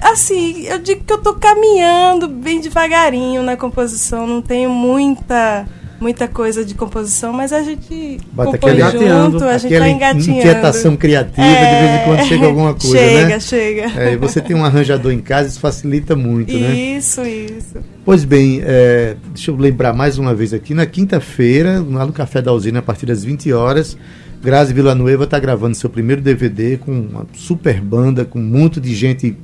Assim, 0.00 0.62
eu 0.66 0.78
digo 0.78 1.04
que 1.04 1.12
eu 1.12 1.18
tô 1.18 1.34
caminhando 1.34 2.28
bem 2.28 2.60
devagarinho 2.60 3.42
na 3.42 3.56
composição, 3.56 4.26
não 4.26 4.42
tenho 4.42 4.70
muita 4.70 5.66
muita 6.00 6.28
coisa 6.28 6.64
de 6.64 6.74
composição, 6.74 7.32
mas 7.32 7.52
a 7.52 7.62
gente 7.62 8.18
Bota 8.32 8.58
compõe 8.58 8.78
junto, 8.78 9.44
a 9.44 9.58
gente 9.58 9.78
tá 9.78 9.88
engatinhando. 9.88 10.38
inquietação 10.40 10.96
criativa, 10.96 11.42
de 11.42 11.86
vez 11.86 12.00
em 12.00 12.04
quando 12.04 12.28
chega 12.28 12.46
alguma 12.46 12.74
coisa, 12.74 12.98
chega, 12.98 13.28
né? 13.28 13.40
Chega, 13.40 13.92
É, 13.96 14.12
e 14.12 14.16
você 14.16 14.40
tem 14.40 14.54
um 14.54 14.64
arranjador 14.64 15.12
em 15.12 15.20
casa, 15.20 15.48
isso 15.48 15.58
facilita 15.60 16.14
muito, 16.14 16.52
né? 16.52 16.74
Isso, 16.74 17.22
isso. 17.22 17.76
Pois 18.04 18.24
bem, 18.24 18.60
é, 18.62 19.16
deixa 19.32 19.50
eu 19.50 19.56
lembrar 19.56 19.92
mais 19.92 20.18
uma 20.18 20.34
vez 20.34 20.52
aqui, 20.52 20.74
na 20.74 20.86
quinta-feira, 20.86 21.84
lá 21.88 22.04
no 22.04 22.12
Café 22.12 22.42
da 22.42 22.52
Usina, 22.52 22.80
a 22.80 22.82
partir 22.82 23.06
das 23.06 23.24
20 23.24 23.52
horas, 23.52 23.96
Grazi 24.42 24.72
Villanueva 24.72 25.24
está 25.24 25.38
gravando 25.38 25.74
seu 25.74 25.88
primeiro 25.88 26.20
DVD 26.20 26.76
com 26.76 26.92
uma 26.92 27.26
super 27.34 27.80
banda, 27.80 28.24
com 28.24 28.38
um 28.38 28.44
monte 28.44 28.78
de 28.80 28.94
gente 28.94 29.36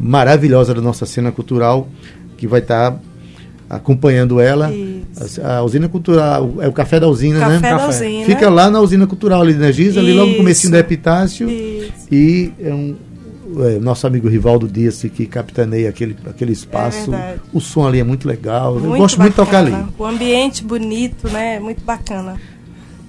maravilhosa 0.00 0.74
da 0.74 0.80
nossa 0.80 1.06
cena 1.06 1.30
cultural, 1.32 1.88
que 2.36 2.46
vai 2.46 2.60
estar 2.60 2.98
acompanhando 3.68 4.40
ela. 4.40 4.72
Isso. 4.72 5.40
A, 5.42 5.58
a 5.58 5.62
Usina 5.62 5.88
Cultural, 5.88 6.54
é 6.60 6.68
o 6.68 6.72
Café 6.72 7.00
da 7.00 7.08
Usina, 7.08 7.40
Café 7.40 7.52
né? 7.52 7.60
da 7.60 7.68
Café. 7.70 7.88
usina. 7.88 8.24
Fica 8.26 8.50
lá 8.50 8.70
na 8.70 8.80
Usina 8.80 9.06
Cultural 9.06 9.40
ali 9.42 9.54
na 9.54 9.70
Giza, 9.70 10.00
ali 10.00 10.12
logo 10.12 10.26
no 10.26 10.30
Isso. 10.32 10.38
comecinho 10.38 10.70
do 10.72 10.76
Epitácio. 10.76 11.48
Isso. 11.48 11.92
E 12.10 12.52
é 12.60 12.72
um, 12.72 12.96
é, 13.60 13.78
nosso 13.78 14.06
amigo 14.06 14.28
Rivaldo 14.28 14.66
Dias 14.68 15.02
que 15.02 15.26
capitaneia 15.26 15.88
aquele, 15.88 16.16
aquele 16.26 16.52
espaço. 16.52 17.10
verdade. 17.10 17.40
o 17.52 17.60
som 17.60 17.86
ali 17.86 17.98
é 18.00 18.04
muito 18.04 18.26
legal. 18.26 18.74
Eu 18.76 18.80
Muito 18.80 18.98
gosto 18.98 19.18
muito 19.18 19.32
de 19.32 19.36
tocar 19.36 19.58
ali. 19.58 19.70
bacana. 19.70 19.88
O 19.98 20.04
ambiente 20.04 20.64
bonito, 20.64 21.28
né? 21.28 21.58
Muito 21.60 21.82
bacana. 21.84 22.36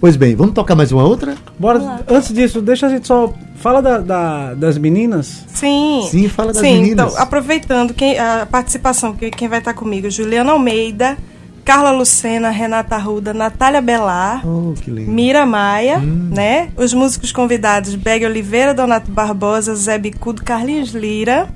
Pois 0.04 0.18
bem, 0.18 0.36
vamos 0.36 0.54
tocar 0.54 0.76
mais 0.76 0.92
uma 0.92 1.06
outra? 1.06 1.34
Bora, 1.58 2.04
antes 2.10 2.34
disso, 2.34 2.62
deixa 2.62 2.88
a 2.88 2.90
gente 2.90 3.08
só. 3.08 3.34
Fala 3.56 3.82
da, 3.82 4.00
da- 4.00 4.54
das 4.54 4.78
meninas. 4.78 5.46
Sim. 5.48 6.06
Sim, 6.12 6.28
fala 6.28 6.52
das 6.52 6.62
Sim, 6.62 6.82
meninas. 6.82 7.14
então, 7.14 7.24
aproveitando 7.24 7.94
quem, 7.94 8.20
a 8.20 8.46
participação, 8.46 9.14
que- 9.14 9.32
quem 9.32 9.48
vai 9.48 9.60
estar 9.60 9.74
comigo? 9.74 10.12
Juliana 10.12 10.52
Almeida, 10.52 11.18
Carla 11.64 11.92
Lucena, 11.92 12.50
Renata 12.50 12.96
Arruda, 12.98 13.34
Natália 13.34 13.82
Belar, 13.82 14.46
Oh. 14.46 14.74
Mira 14.90 15.46
Maia, 15.46 16.00
Hum. 16.00 16.32
né? 16.36 16.68
Os 16.76 16.94
músicos 16.94 17.32
convidados, 17.32 17.96
Beg 17.96 18.26
Oliveira, 18.26 18.74
Donato 18.74 19.10
Barbosa, 19.10 19.74
Zé 19.74 19.98
Bicudo, 19.98 20.44
Carlinhos 20.44 20.90
Lira, 20.90 21.48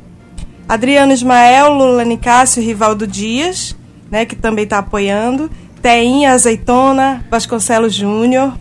Adriano 0.70 1.12
Ismael, 1.12 1.74
Lula 1.74 2.06
Nicásio, 2.06 2.64
Rivaldo 2.64 3.06
Dias, 3.06 3.76
né? 4.10 4.24
Que 4.26 4.38
também 4.38 4.64
está 4.64 4.78
apoiando, 4.78 5.52
Teinha 5.82 6.32
Azeitona, 6.32 7.24
Vasconcelos 7.30 7.94
Júnior, 7.94 8.54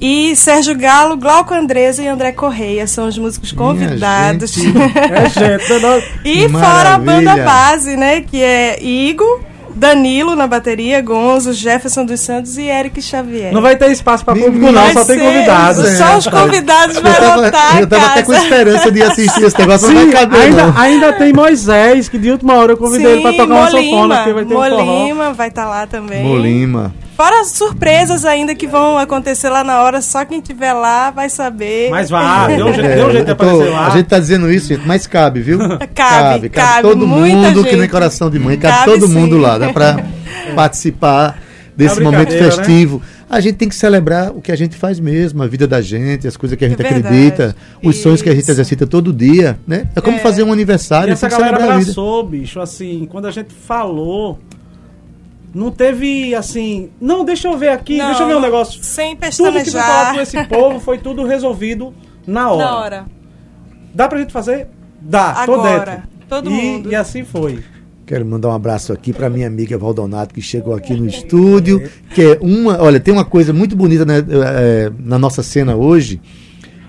e 0.00 0.34
Sérgio 0.34 0.74
Galo, 0.78 1.16
Glauco 1.16 1.52
Andresa 1.52 2.02
e 2.02 2.08
André 2.08 2.32
Correia 2.32 2.86
são 2.86 3.06
os 3.06 3.18
músicos 3.18 3.52
convidados. 3.52 4.50
gente. 4.52 4.68
É, 4.78 5.28
gente, 5.28 5.82
nós- 5.82 6.04
E 6.24 6.48
fora 6.48 6.94
a 6.94 6.98
banda 6.98 7.22
Maravilha. 7.36 7.44
base, 7.44 7.96
né? 7.96 8.20
Que 8.22 8.42
é 8.42 8.82
Igor, 8.82 9.40
Danilo 9.74 10.34
na 10.36 10.46
bateria, 10.46 11.00
Gonzo, 11.00 11.52
Jefferson 11.52 12.04
dos 12.04 12.20
Santos 12.20 12.58
e 12.58 12.62
Eric 12.62 13.00
Xavier. 13.00 13.52
não 13.52 13.62
vai 13.62 13.76
ter 13.76 13.90
espaço 13.90 14.24
pra 14.24 14.34
Menino, 14.34 14.52
público, 14.52 14.72
não, 14.72 14.82
Vai 14.82 14.92
só 14.92 15.04
tem 15.04 15.18
convidados. 15.18 15.84
É. 15.84 15.96
Só 15.96 16.18
os 16.18 16.26
convidados 16.26 16.96
Eu 16.96 17.02
vai 17.02 17.14
tava, 17.14 17.36
lotar 17.36 17.80
eu 17.80 17.86
tava 17.86 18.06
até 18.06 18.22
com 18.22 18.34
esperança 18.34 18.90
de 18.90 19.02
assistir 19.02 19.44
esse 19.44 19.58
negócio, 19.58 19.88
Sim, 19.88 19.94
vai 19.94 20.10
caber 20.10 20.40
ainda, 20.40 20.66
não. 20.66 20.78
ainda 20.78 21.12
tem 21.12 21.32
Moisés, 21.32 22.08
que 22.08 22.18
de 22.18 22.30
última 22.30 22.54
hora 22.54 22.72
eu 22.72 22.76
convidei 22.76 23.12
ele 23.12 23.22
pra 23.22 23.32
tocar 23.32 23.54
uma 23.54 23.70
sanfona, 23.70 24.16
porque 24.16 24.32
vai 24.32 24.44
ter 24.44 24.54
um. 24.54 24.58
Molima 24.58 25.32
vai 25.32 25.48
estar 25.48 25.68
lá 25.68 25.86
também. 25.86 26.22
Molima. 26.24 26.92
Fora 27.22 27.42
as 27.42 27.48
surpresas 27.48 28.24
ainda 28.24 28.54
que 28.54 28.66
vão 28.66 28.96
acontecer 28.96 29.50
lá 29.50 29.62
na 29.62 29.82
hora, 29.82 30.00
só 30.00 30.24
quem 30.24 30.40
tiver 30.40 30.72
lá 30.72 31.10
vai 31.10 31.28
saber. 31.28 31.90
Mas 31.90 32.08
vá, 32.08 32.46
deu 32.46 32.66
um 32.68 32.72
jeito, 32.72 32.88
É, 32.88 32.96
deu 32.96 33.08
um 33.08 33.10
jeito 33.10 33.24
de 33.26 33.30
eu 33.32 33.36
tô- 33.36 33.44
aparecer 33.44 33.70
lá. 33.70 33.86
A 33.88 33.90
gente 33.90 34.06
tá 34.06 34.18
dizendo 34.18 34.50
isso, 34.50 34.68
gente, 34.68 34.86
mas 34.86 35.06
cabe, 35.06 35.40
viu? 35.42 35.58
Cabe, 35.94 36.48
cabe, 36.48 36.80
todo 36.88 37.06
muita 37.06 37.36
mundo 37.36 37.62
que 37.64 37.70
gente. 37.72 37.80
nem 37.80 37.88
coração 37.90 38.30
de 38.30 38.38
mãe, 38.38 38.56
cabe, 38.58 38.74
Cabe 38.74 38.92
todo 38.92 39.06
sim. 39.06 39.12
mundo 39.12 39.36
lá, 39.36 39.58
dá 39.58 39.70
pra 39.70 40.02
participar 40.56 41.38
desse 41.76 42.00
É 42.00 42.02
momento 42.02 42.28
brincadeira, 42.28 42.52
festivo. 42.56 43.02
A 43.28 43.38
gente 43.38 43.56
tem 43.56 43.68
que 43.68 43.74
celebrar 43.74 44.30
o 44.32 44.40
que 44.40 44.50
a 44.50 44.56
gente 44.56 44.74
faz 44.74 44.98
mesmo, 44.98 45.42
a 45.42 45.46
vida 45.46 45.66
da 45.66 45.82
gente, 45.82 46.26
as 46.26 46.38
coisas 46.38 46.58
que 46.58 46.64
a 46.64 46.68
gente 46.70 46.82
É 46.82 46.86
acredita, 46.86 47.54
os 47.84 47.96
sonhos 47.98 48.22
que 48.22 48.28
a 48.30 48.32
gente 48.32 48.42
Isso. 48.42 48.50
exercita 48.50 48.86
todo 48.86 49.12
dia, 49.12 49.58
né? 49.66 49.84
É 49.94 50.00
como 50.00 50.16
É. 50.16 50.20
fazer 50.20 50.42
um 50.42 50.48
E 50.48 50.52
aniversário, 50.52 51.12
essa 51.12 51.28
tem 51.28 51.36
que 51.36 51.44
galera 51.44 51.62
abraçou, 51.64 52.24
bicho, 52.24 52.58
assim, 52.60 53.06
quando 53.10 53.26
a 53.26 53.30
gente 53.30 53.52
falou, 53.52 54.38
não 55.52 55.70
teve, 55.70 56.34
assim, 56.34 56.90
não, 57.00 57.24
deixa 57.24 57.48
eu 57.48 57.58
ver 57.58 57.68
aqui, 57.68 57.98
Não, 57.98 58.06
deixa 58.06 58.22
eu 58.22 58.28
ver 58.28 58.36
um 58.36 58.40
negócio. 58.40 58.82
Sem 58.82 59.16
Tudo 59.16 59.28
que 59.30 59.32
foi 59.32 59.44
falado 59.44 59.64
pestanejar. 59.64 60.14
com 60.14 60.20
esse 60.20 60.44
povo 60.46 60.80
foi 60.80 60.98
tudo 60.98 61.24
resolvido 61.24 61.92
na 62.26 62.50
hora. 62.50 62.64
Na 62.64 62.76
hora. 62.76 63.06
Dá 63.92 64.08
pra 64.08 64.18
gente 64.18 64.32
fazer? 64.32 64.68
Dá, 65.00 65.44
tô 65.44 65.54
Agora. 65.54 65.84
dentro. 65.84 66.08
Todo 66.28 66.50
e, 66.50 66.52
mundo. 66.52 66.92
E 66.92 66.94
assim 66.94 67.24
foi. 67.24 67.62
Quero 68.06 68.24
mandar 68.24 68.48
um 68.48 68.52
abraço 68.52 68.92
aqui 68.92 69.12
para 69.12 69.28
minha 69.30 69.46
amiga 69.46 69.76
Valdonato, 69.78 70.34
que 70.34 70.42
chegou 70.42 70.74
aqui 70.74 70.94
no 70.94 71.06
estúdio. 71.06 71.88
Que 72.14 72.22
é 72.22 72.38
uma. 72.40 72.80
Olha, 72.80 73.00
tem 73.00 73.12
uma 73.12 73.24
coisa 73.24 73.52
muito 73.52 73.76
bonita 73.76 74.04
né, 74.04 74.18
eh, 74.18 74.92
na 74.98 75.18
nossa 75.18 75.42
cena 75.42 75.76
hoje, 75.76 76.20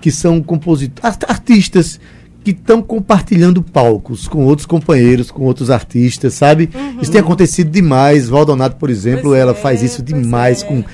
que 0.00 0.10
são 0.10 0.42
compositores, 0.42 1.18
artistas 1.28 2.00
que 2.44 2.50
estão 2.50 2.82
compartilhando 2.82 3.62
palcos 3.62 4.26
com 4.26 4.44
outros 4.44 4.66
companheiros, 4.66 5.30
com 5.30 5.44
outros 5.44 5.70
artistas, 5.70 6.34
sabe? 6.34 6.68
Isso 7.00 7.10
tem 7.10 7.20
acontecido 7.20 7.70
demais. 7.70 8.28
Valdonato, 8.28 8.76
por 8.76 8.90
exemplo, 8.90 9.30
Pois 9.30 9.40
ela 9.40 9.52
é, 9.52 9.54
faz 9.54 9.82
isso 9.82 10.02
demais. 10.02 10.62
é. 10.62 10.66
com 10.66 10.84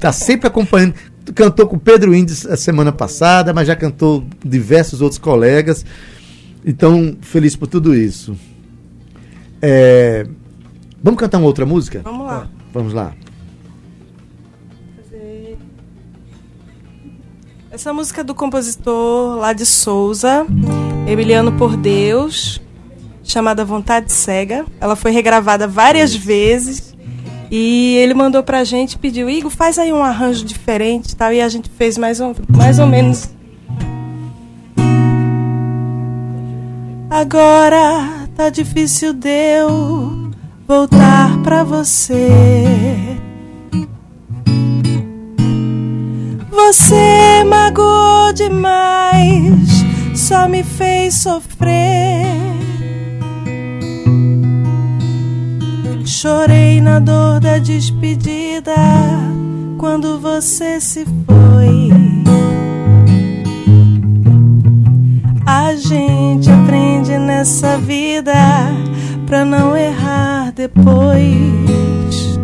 Tá 0.00 0.12
sempre 0.12 0.48
acompanhando. 0.48 0.94
Cantou 1.34 1.66
com 1.66 1.76
o 1.76 1.80
Pedro 1.80 2.14
Índice 2.14 2.48
a 2.48 2.56
semana 2.56 2.90
passada, 2.90 3.52
mas 3.52 3.68
já 3.68 3.76
cantou 3.76 4.22
com 4.42 4.48
diversos 4.48 5.00
outros 5.00 5.18
colegas. 5.18 5.84
Então, 6.64 7.16
feliz 7.20 7.54
por 7.54 7.68
tudo 7.68 7.94
isso. 7.94 8.36
É, 9.62 10.26
Vamos 11.02 11.18
cantar 11.18 11.38
uma 11.38 11.46
outra 11.46 11.64
música? 11.64 12.02
Vamos 12.04 12.26
lá. 12.26 12.48
Vamos 12.72 12.92
lá. 12.92 13.14
Essa 17.72 17.92
música 17.92 18.22
é 18.22 18.24
do 18.24 18.34
compositor 18.34 19.38
lá 19.38 19.52
de 19.52 19.64
Souza, 19.64 20.44
Emiliano 21.06 21.52
por 21.52 21.76
Deus, 21.76 22.60
chamada 23.22 23.64
Vontade 23.64 24.10
Cega. 24.10 24.66
Ela 24.80 24.96
foi 24.96 25.12
regravada 25.12 25.68
várias 25.68 26.12
vezes 26.12 26.96
e 27.48 27.94
ele 27.98 28.12
mandou 28.12 28.42
pra 28.42 28.64
gente, 28.64 28.98
pediu, 28.98 29.30
Igor, 29.30 29.52
faz 29.52 29.78
aí 29.78 29.92
um 29.92 30.02
arranjo 30.02 30.44
diferente 30.44 31.12
e 31.12 31.16
tal, 31.16 31.32
e 31.32 31.40
a 31.40 31.48
gente 31.48 31.70
fez 31.70 31.96
mais, 31.96 32.18
um, 32.20 32.34
mais 32.48 32.80
ou 32.80 32.88
menos. 32.88 33.30
Agora 37.08 38.26
tá 38.36 38.50
difícil 38.50 39.12
de 39.12 39.28
eu 39.28 40.32
voltar 40.66 41.40
pra 41.44 41.62
você. 41.62 43.09
Você 46.72 47.42
magoou 47.48 48.32
demais, 48.32 49.84
só 50.14 50.48
me 50.48 50.62
fez 50.62 51.20
sofrer. 51.20 52.24
Chorei 56.04 56.80
na 56.80 57.00
dor 57.00 57.40
da 57.40 57.58
despedida 57.58 58.76
quando 59.78 60.20
você 60.20 60.80
se 60.80 61.04
foi. 61.26 61.90
A 65.44 65.74
gente 65.74 66.48
aprende 66.52 67.18
nessa 67.18 67.78
vida 67.78 68.32
pra 69.26 69.44
não 69.44 69.76
errar 69.76 70.52
depois. 70.52 72.38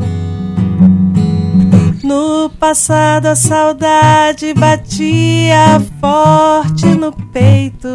No 2.07 2.49
passado 2.49 3.27
a 3.27 3.35
saudade 3.35 4.55
batia 4.55 5.83
forte 6.01 6.87
no 6.87 7.11
peito. 7.11 7.89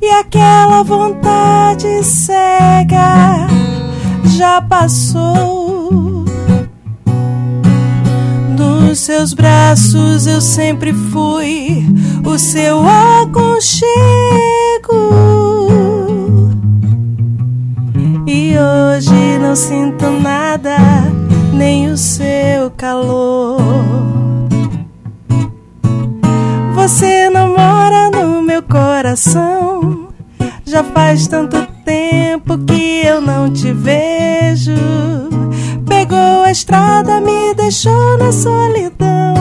E 0.00 0.08
aquela 0.08 0.82
vontade 0.82 2.02
cega 2.02 3.46
já 4.38 4.62
passou. 4.62 6.24
Nos 8.56 9.00
seus 9.00 9.34
braços 9.34 10.26
eu 10.26 10.40
sempre 10.40 10.94
fui 10.94 11.84
o 12.24 12.38
seu 12.38 12.80
aconchego. 12.88 13.88
E 18.26 18.56
hoje 18.56 19.07
não 19.48 19.56
sinto 19.56 20.10
nada, 20.10 20.76
nem 21.54 21.90
o 21.90 21.96
seu 21.96 22.70
calor. 22.76 23.58
Você 26.74 27.30
não 27.30 27.56
mora 27.56 28.10
no 28.10 28.42
meu 28.42 28.62
coração. 28.62 30.08
Já 30.66 30.84
faz 30.84 31.26
tanto 31.28 31.66
tempo 31.82 32.58
que 32.58 33.00
eu 33.02 33.22
não 33.22 33.50
te 33.50 33.72
vejo. 33.72 34.76
Pegou 35.86 36.42
a 36.44 36.50
estrada, 36.50 37.18
me 37.18 37.54
deixou 37.54 38.18
na 38.18 38.30
solidão. 38.30 39.32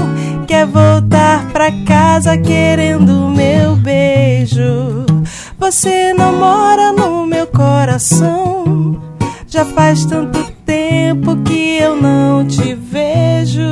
Quer 0.47 0.67
voltar 0.67 1.49
pra 1.51 1.69
casa 1.85 2.37
querendo 2.37 3.27
meu 3.27 3.75
beijo. 3.75 5.05
Você 5.59 6.13
não 6.13 6.31
mora 6.31 6.93
no 6.93 7.25
meu 7.25 7.45
coração. 7.47 9.06
Já 9.49 9.63
faz 9.63 10.03
tanto 10.03 10.43
tempo 10.65 11.37
que 11.37 11.77
eu 11.79 11.95
não 11.95 12.45
te 12.45 12.75
vejo. 12.75 13.71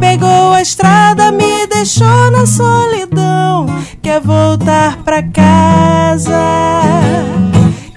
Pegou 0.00 0.52
a 0.52 0.60
estrada, 0.60 1.30
me 1.30 1.68
deixou 1.68 2.32
na 2.32 2.44
solidão. 2.44 3.66
Quer 4.02 4.20
voltar 4.20 4.98
pra 5.04 5.22
casa, 5.22 6.36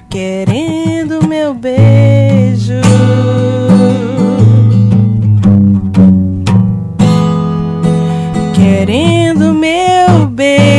querendo 0.07 1.27
meu 1.27 1.55
beijo. 1.55 2.75
Querendo 8.53 9.53
meu 9.53 10.27
beijo. 10.27 10.74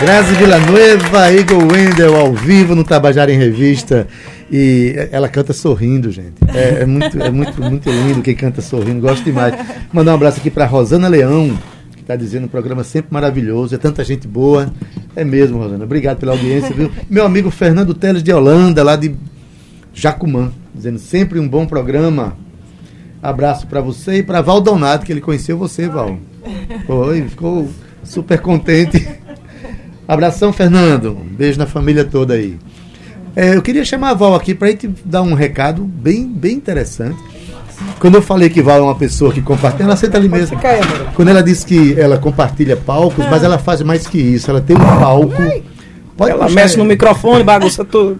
Grazi 0.00 0.32
Villanueva, 0.34 1.32
Igor 1.32 1.72
Wendel 1.72 2.16
ao 2.16 2.32
vivo 2.32 2.76
no 2.76 2.84
Tabajara 2.84 3.32
em 3.32 3.36
Revista. 3.36 4.06
E 4.48 4.94
ela 5.10 5.28
canta 5.28 5.52
sorrindo, 5.52 6.12
gente. 6.12 6.36
É, 6.54 6.82
é 6.82 6.86
muito, 6.86 7.20
é 7.20 7.30
muito, 7.30 7.60
muito 7.60 7.90
lindo 7.90 8.22
quem 8.22 8.36
canta 8.36 8.62
sorrindo. 8.62 9.00
Gosto 9.00 9.24
demais. 9.24 9.54
Mandar 9.92 10.12
um 10.12 10.14
abraço 10.14 10.38
aqui 10.38 10.50
para 10.50 10.66
Rosana 10.66 11.08
Leão, 11.08 11.50
que 11.96 12.00
está 12.00 12.14
dizendo 12.14 12.44
um 12.44 12.48
programa 12.48 12.84
sempre 12.84 13.12
maravilhoso. 13.12 13.74
É 13.74 13.78
tanta 13.78 14.04
gente 14.04 14.28
boa. 14.28 14.72
É 15.16 15.24
mesmo, 15.24 15.58
Rosana. 15.58 15.84
Obrigado 15.84 16.18
pela 16.18 16.30
audiência, 16.30 16.72
viu? 16.72 16.92
Meu 17.10 17.26
amigo 17.26 17.50
Fernando 17.50 17.92
Teles 17.92 18.22
de 18.22 18.32
Holanda, 18.32 18.84
lá 18.84 18.94
de 18.94 19.16
Jacumã, 19.92 20.52
dizendo 20.72 21.00
sempre 21.00 21.40
um 21.40 21.48
bom 21.48 21.66
programa. 21.66 22.36
Abraço 23.20 23.66
para 23.66 23.80
você 23.80 24.18
e 24.18 24.22
para 24.22 24.40
Valdonato, 24.40 25.04
que 25.04 25.12
ele 25.12 25.20
conheceu 25.20 25.58
você, 25.58 25.88
Val. 25.88 26.16
Foi, 26.86 27.22
ficou 27.22 27.68
super 28.04 28.38
contente. 28.40 29.04
Abração, 30.08 30.54
Fernando. 30.54 31.10
Um 31.10 31.36
beijo 31.36 31.58
na 31.58 31.66
família 31.66 32.02
toda 32.02 32.32
aí. 32.32 32.56
É, 33.36 33.54
eu 33.54 33.60
queria 33.60 33.84
chamar 33.84 34.10
a 34.10 34.14
Val 34.14 34.34
aqui 34.34 34.54
para 34.54 34.68
gente 34.68 34.88
dar 35.04 35.20
um 35.20 35.34
recado 35.34 35.84
bem, 35.84 36.26
bem 36.26 36.54
interessante. 36.56 37.18
Quando 38.00 38.14
eu 38.14 38.22
falei 38.22 38.48
que 38.48 38.62
Val 38.62 38.78
é 38.78 38.80
uma 38.80 38.94
pessoa 38.94 39.32
que 39.32 39.42
compartilha, 39.42 39.84
ela 39.84 39.96
senta 39.96 40.16
ali 40.16 40.26
mesmo. 40.26 40.58
Quando 41.14 41.28
ela 41.28 41.42
disse 41.42 41.66
que 41.66 42.00
ela 42.00 42.16
compartilha 42.16 42.74
palcos, 42.74 43.24
mas 43.30 43.44
ela 43.44 43.58
faz 43.58 43.82
mais 43.82 44.06
que 44.06 44.18
isso. 44.18 44.50
Ela 44.50 44.62
tem 44.62 44.74
um 44.74 44.80
palco. 44.80 45.42
Pode 46.16 46.32
Ela 46.32 46.48
mexe 46.48 46.78
no 46.78 46.86
microfone, 46.86 47.44
bagunça 47.44 47.84
tudo. 47.84 48.18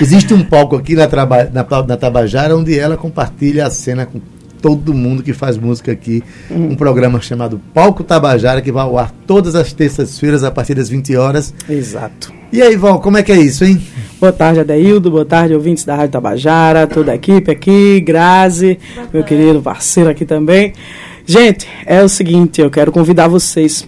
Existe 0.00 0.32
um 0.32 0.42
palco 0.42 0.74
aqui 0.74 0.94
na, 0.96 1.06
na, 1.06 1.82
na 1.86 1.96
Tabajara 1.96 2.56
onde 2.56 2.76
ela 2.76 2.96
compartilha 2.96 3.66
a 3.66 3.70
cena 3.70 4.06
com 4.06 4.20
todo 4.64 4.94
mundo 4.94 5.22
que 5.22 5.34
faz 5.34 5.58
música 5.58 5.92
aqui. 5.92 6.22
Um 6.50 6.74
programa 6.74 7.20
chamado 7.20 7.60
Palco 7.74 8.02
Tabajara, 8.02 8.62
que 8.62 8.72
vai 8.72 8.82
ao 8.82 8.96
ar 8.96 9.12
todas 9.26 9.54
as 9.54 9.74
terças-feiras 9.74 10.42
a 10.42 10.50
partir 10.50 10.74
das 10.74 10.88
20 10.88 11.14
horas. 11.16 11.52
Exato. 11.68 12.32
E 12.50 12.62
aí, 12.62 12.74
Val, 12.74 12.98
como 12.98 13.18
é 13.18 13.22
que 13.22 13.30
é 13.30 13.36
isso, 13.36 13.62
hein? 13.62 13.78
Boa 14.18 14.32
tarde, 14.32 14.60
Adeildo. 14.60 15.10
Boa 15.10 15.26
tarde, 15.26 15.52
ouvintes 15.52 15.84
da 15.84 15.94
Rádio 15.94 16.12
Tabajara, 16.12 16.86
toda 16.86 17.12
a 17.12 17.14
equipe 17.14 17.50
aqui, 17.50 18.00
Grazi, 18.00 18.78
meu 19.12 19.22
querido 19.22 19.60
parceiro 19.60 20.08
aqui 20.08 20.24
também. 20.24 20.72
Gente, 21.26 21.68
é 21.84 22.02
o 22.02 22.08
seguinte, 22.08 22.62
eu 22.62 22.70
quero 22.70 22.90
convidar 22.90 23.28
vocês 23.28 23.86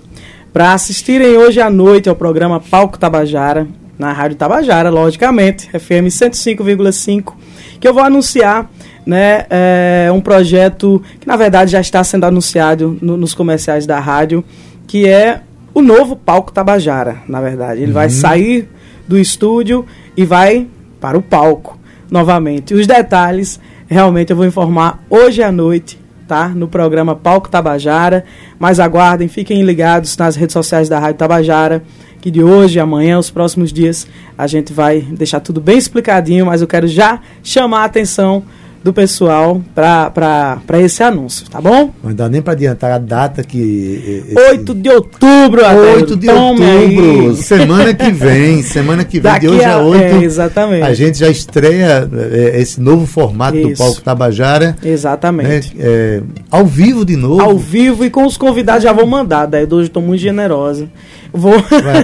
para 0.52 0.74
assistirem 0.74 1.38
hoje 1.38 1.58
à 1.58 1.70
noite 1.70 2.06
ao 2.06 2.14
programa 2.14 2.60
Palco 2.60 2.98
Tabajara, 2.98 3.66
na 3.98 4.12
Rádio 4.12 4.36
Tabajara, 4.36 4.90
logicamente, 4.90 5.70
FM 5.70 6.10
105,5, 6.10 7.32
que 7.80 7.88
eu 7.88 7.94
vou 7.94 8.02
anunciar 8.02 8.70
né, 9.06 9.46
é, 9.48 10.10
um 10.12 10.20
projeto 10.20 11.00
que, 11.20 11.26
na 11.26 11.36
verdade, 11.36 11.70
já 11.70 11.80
está 11.80 12.02
sendo 12.02 12.24
anunciado 12.24 12.98
no- 13.00 13.16
nos 13.16 13.32
comerciais 13.34 13.86
da 13.86 14.00
rádio, 14.00 14.44
que 14.86 15.06
é 15.08 15.40
o 15.72 15.80
novo 15.80 16.16
Palco 16.16 16.50
Tabajara, 16.52 17.18
na 17.28 17.40
verdade. 17.40 17.82
Ele 17.82 17.92
vai 17.92 18.08
sair 18.10 18.68
do 19.06 19.16
estúdio 19.18 19.86
e 20.16 20.24
vai 20.24 20.66
para 21.00 21.16
o 21.16 21.22
palco 21.22 21.78
novamente. 22.10 22.74
Os 22.74 22.86
detalhes, 22.86 23.60
realmente, 23.86 24.30
eu 24.30 24.36
vou 24.36 24.46
informar 24.46 25.04
hoje 25.08 25.42
à 25.42 25.52
noite, 25.52 25.98
tá? 26.26 26.48
No 26.48 26.66
programa 26.66 27.14
Palco 27.14 27.48
Tabajara. 27.48 28.24
Mas 28.58 28.80
aguardem, 28.80 29.28
fiquem 29.28 29.62
ligados 29.62 30.16
nas 30.16 30.34
redes 30.34 30.54
sociais 30.54 30.88
da 30.88 30.98
Rádio 30.98 31.18
Tabajara, 31.18 31.82
que 32.20 32.30
de 32.30 32.42
hoje, 32.42 32.80
amanhã, 32.80 33.18
os 33.18 33.30
próximos 33.30 33.72
dias, 33.72 34.06
a 34.36 34.46
gente 34.48 34.72
vai 34.72 35.00
deixar 35.00 35.38
tudo 35.40 35.60
bem 35.60 35.78
explicadinho, 35.78 36.46
mas 36.46 36.60
eu 36.62 36.66
quero 36.66 36.88
já 36.88 37.20
chamar 37.42 37.82
a 37.82 37.84
atenção 37.84 38.42
do 38.86 38.92
pessoal 38.92 39.60
para 39.74 40.60
esse 40.80 41.02
anúncio, 41.02 41.44
tá 41.50 41.60
bom? 41.60 41.90
Não 42.04 42.14
dá 42.14 42.28
nem 42.28 42.40
para 42.40 42.52
adiantar 42.52 42.92
a 42.92 42.98
data 42.98 43.42
que. 43.42 44.24
esse- 44.28 44.38
8 44.50 44.72
de 44.76 44.88
outubro, 44.88 45.66
Adélio. 45.66 45.94
8 45.96 46.16
de 46.16 46.30
outubro, 46.30 47.30
aí. 47.30 47.36
semana 47.36 47.92
que 47.92 48.12
vem, 48.12 48.62
semana 48.62 49.04
que 49.04 49.18
vem, 49.18 49.32
de 49.32 49.40
Daqui 49.40 49.48
hoje 49.48 49.64
a- 49.64 49.74
a 49.74 49.78
8. 49.82 50.02
é, 50.04 50.22
exatamente. 50.22 50.82
A 50.84 50.94
gente 50.94 51.18
já 51.18 51.28
estreia 51.28 52.08
eh, 52.12 52.60
esse 52.60 52.80
novo 52.80 53.06
formato 53.06 53.60
do 53.60 53.70
Isso. 53.72 53.82
Palco 53.82 54.00
Tabajara. 54.02 54.76
Exatamente. 54.84 55.74
né, 55.76 55.82
eh, 55.84 56.22
ao 56.48 56.64
vivo 56.64 57.04
de 57.04 57.16
novo. 57.16 57.42
Ao 57.42 57.58
vivo 57.58 58.04
e 58.04 58.10
com 58.10 58.24
os 58.24 58.36
convidados 58.36 58.84
já 58.84 58.92
vou 58.92 59.04
mandar, 59.06 59.46
daí 59.46 59.66
hoje 59.68 59.88
estou 59.88 60.00
muito 60.00 60.20
generosa. 60.20 60.88
Vou 61.32 61.54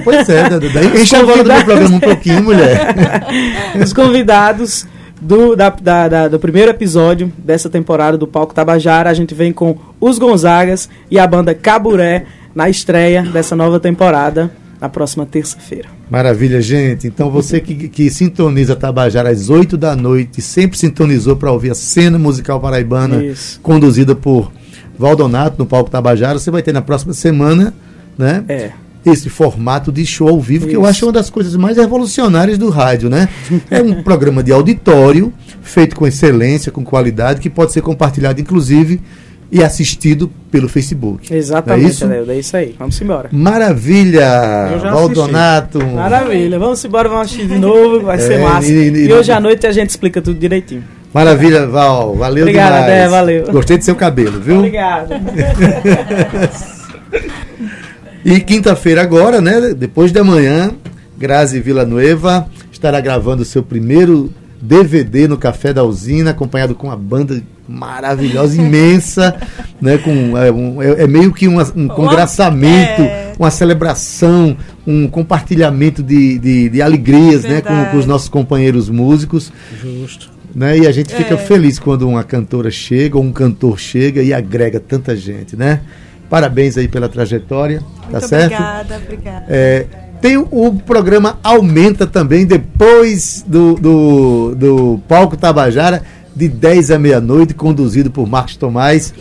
pois 0.03 0.29
é, 0.29 0.49
Dudu, 0.49 0.69
daí 0.75 1.01
enche 1.01 1.15
a 1.15 1.23
bola 1.25 1.45
do 1.45 1.53
meu 1.53 1.65
programa 1.65 1.97
um 1.97 2.01
pouquinho, 2.01 2.43
mulher. 2.43 2.93
os 3.81 3.93
convidados 3.93 4.85
do, 5.23 5.55
da, 5.57 5.71
da- 5.71 6.09
da- 6.09 6.29
do 6.29 6.39
primeiro 6.39 6.71
episódio 6.71 7.33
dessa 7.39 7.71
temporada 7.71 8.19
do 8.19 8.27
Palco 8.27 8.55
Tabajara. 8.55 9.09
A 9.11 9.15
gente 9.15 9.35
vem 9.35 9.53
com 9.53 9.77
os 10.01 10.19
Gonzagas 10.19 10.89
e 11.11 11.19
a 11.19 11.27
banda 11.27 11.55
Caburé 11.55 12.27
na 12.55 12.69
estreia 12.69 13.23
dessa 13.23 13.55
nova 13.57 13.79
temporada 13.81 14.51
na 14.81 14.89
próxima 14.89 15.25
terça-feira. 15.25 15.89
Maravilha, 16.11 16.61
gente. 16.61 17.07
Então 17.07 17.31
você 17.31 17.61
que, 17.61 17.89
que 17.89 18.11
sintoniza 18.11 18.75
Tabajara 18.77 19.31
às 19.31 19.49
8 19.49 19.77
da 19.77 19.95
noite, 19.95 20.43
sempre 20.43 20.77
sintonizou 20.77 21.37
para 21.37 21.53
ouvir 21.53 21.71
a 21.71 21.75
cena 21.75 22.19
musical 22.19 22.61
paraibana 22.61 23.25
Isso. 23.25 23.61
conduzida 23.63 24.15
por 24.15 24.51
Valdonato 24.99 25.57
no 25.59 25.67
palco 25.67 25.89
Tabajara, 25.89 26.39
você 26.39 26.51
vai 26.51 26.63
ter 26.63 26.73
na 26.73 26.83
próxima 26.83 27.13
semana, 27.15 27.73
né? 28.19 28.45
É. 28.49 28.71
Esse 29.05 29.29
formato 29.29 29.91
de 29.91 30.07
show 30.07 30.29
ao 30.29 30.41
vivo, 30.41 30.67
que 30.69 30.77
eu 30.77 30.83
Isso. 30.83 30.91
acho 30.91 31.07
uma 31.07 31.13
das 31.13 31.29
coisas 31.29 31.57
mais 31.57 31.77
revolucionárias 31.77 32.57
do 32.57 32.71
rádio, 32.71 33.11
né? 33.11 33.29
É 33.71 33.83
um 33.83 34.01
programa 34.05 34.43
de 34.43 34.53
auditório, 34.53 35.33
feito 35.61 35.97
com 35.97 36.07
excelência, 36.07 36.71
com 36.71 36.85
qualidade, 36.85 37.41
que 37.41 37.51
pode 37.51 37.73
ser 37.73 37.83
compartilhado, 37.83 38.41
inclusive, 38.41 39.01
e 39.51 39.63
assistido 39.63 40.31
pelo 40.51 40.69
Facebook. 40.69 41.35
Exatamente, 41.35 41.87
é 41.87 41.91
isso? 41.91 42.05
É 42.31 42.39
isso 42.39 42.57
aí. 42.57 42.75
Vamos 42.79 42.99
embora. 43.03 43.29
Maravilha! 43.33 44.79
Valdonato! 44.83 45.85
Maravilha, 45.85 46.59
vamos 46.59 46.83
embora, 46.85 47.09
vamos 47.09 47.27
assistir 47.27 47.49
de 47.49 47.59
novo, 47.59 48.01
vai 48.03 48.19
ser 48.19 48.35
É, 48.35 48.39
massa. 48.39 48.73
e- 48.73 48.89
E, 48.89 49.07
e- 49.09 49.13
hoje 49.13 49.33
à 49.33 49.41
noite 49.41 49.67
a 49.67 49.73
gente 49.73 49.91
explica 49.91 50.23
tudo 50.23 50.39
direitinho. 50.39 50.85
Maravilha, 51.13 51.67
Val. 51.67 52.15
Valeu 52.15 52.45
Obrigada, 52.45 52.77
demais. 52.77 52.87
Dé, 53.03 53.09
valeu. 53.09 53.45
Gostei 53.53 53.77
do 53.77 53.85
seu 53.85 53.95
cabelo, 53.95 54.41
viu? 54.41 54.59
Obrigada. 54.59 55.21
E 58.25 58.41
quinta-feira 58.41 59.03
agora, 59.03 59.41
né? 59.41 59.75
Depois 59.75 60.13
de 60.13 60.19
amanhã, 60.19 60.71
Grazi 61.19 61.61
Villanueva 61.61 62.49
estará 62.73 63.01
gravando 63.01 63.43
o 63.43 63.47
seu 63.47 63.63
primeiro 63.63 64.33
DVD 64.61 65.27
no 65.27 65.37
Café 65.37 65.73
da 65.73 65.83
Usina, 65.83 66.31
acompanhado 66.31 66.75
com 66.75 66.87
uma 66.87 66.97
banda 66.97 67.43
maravilhosa, 67.69 68.61
imensa, 68.61 69.35
né? 69.81 69.99
Com, 69.99 70.37
é, 70.39 70.53
um- 70.53 70.81
é- 70.81 71.03
é 71.03 71.07
meio 71.07 71.33
que 71.33 71.49
uma- 71.49 71.67
um 71.75 71.89
congraçamento, 71.89 73.03
é. 73.03 73.33
uma 73.39 73.51
celebração, 73.51 74.57
um 74.87 75.09
compartilhamento 75.09 76.03
de, 76.03 76.39
de, 76.39 76.69
de 76.69 76.83
alegrias, 76.83 77.43
né? 77.43 77.61
Com, 77.61 77.85
com 77.87 77.97
os 77.97 78.07
nossos 78.07 78.29
companheiros 78.29 78.89
músicos. 78.89 79.53
Justo. 79.81 80.31
né? 80.55 80.79
E 80.79 80.87
a 80.87 80.93
gente 80.93 81.13
fica 81.15 81.35
É. 81.35 81.39
feliz 81.39 81.79
quando 81.81 82.07
uma 82.09 82.23
cantora 82.23 82.71
chega 82.71 83.17
ou 83.19 83.25
um 83.25 83.33
cantor 83.33 83.79
chega 83.81 84.23
e 84.23 84.33
agrega 84.33 84.79
tanta 84.79 85.17
gente, 85.17 85.57
né? 85.57 85.81
Parabéns 86.33 86.79
aí 86.79 86.89
pela 86.89 87.11
trajetória, 87.11 87.81
tá 88.11 88.13
Muito 88.13 88.27
certo? 88.27 88.55
obrigada, 88.55 88.97
obrigada. 89.05 89.45
É, 89.51 89.85
tem 90.19 90.39
o, 90.39 90.49
o 90.51 90.75
programa 90.81 91.39
Aumenta 91.43 92.07
também, 92.07 92.47
depois 92.47 93.45
do, 93.47 93.75
do, 93.75 94.55
do 94.55 95.01
Palco 95.07 95.37
Tabajara, 95.37 96.03
de 96.35 96.49
10 96.49 96.91
à 96.93 96.99
meia-noite, 96.99 97.53
conduzido 97.53 98.11
por 98.11 98.27
Marcos 98.27 98.57
Tomás, 98.57 99.13